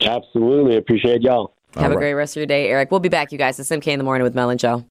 Absolutely, 0.00 0.76
appreciate 0.76 1.22
y'all. 1.22 1.54
Have 1.74 1.84
All 1.84 1.90
a 1.90 1.94
right. 1.94 2.00
great 2.00 2.14
rest 2.14 2.36
of 2.36 2.40
your 2.40 2.46
day, 2.46 2.68
Eric. 2.68 2.92
We'll 2.92 3.00
be 3.00 3.08
back, 3.08 3.32
you 3.32 3.38
guys. 3.38 3.58
It's 3.58 3.70
MK 3.70 3.88
in 3.88 3.98
the 3.98 4.04
morning 4.04 4.22
with 4.22 4.36
Mel 4.36 4.50
and 4.50 4.60
Joe. 4.60 4.80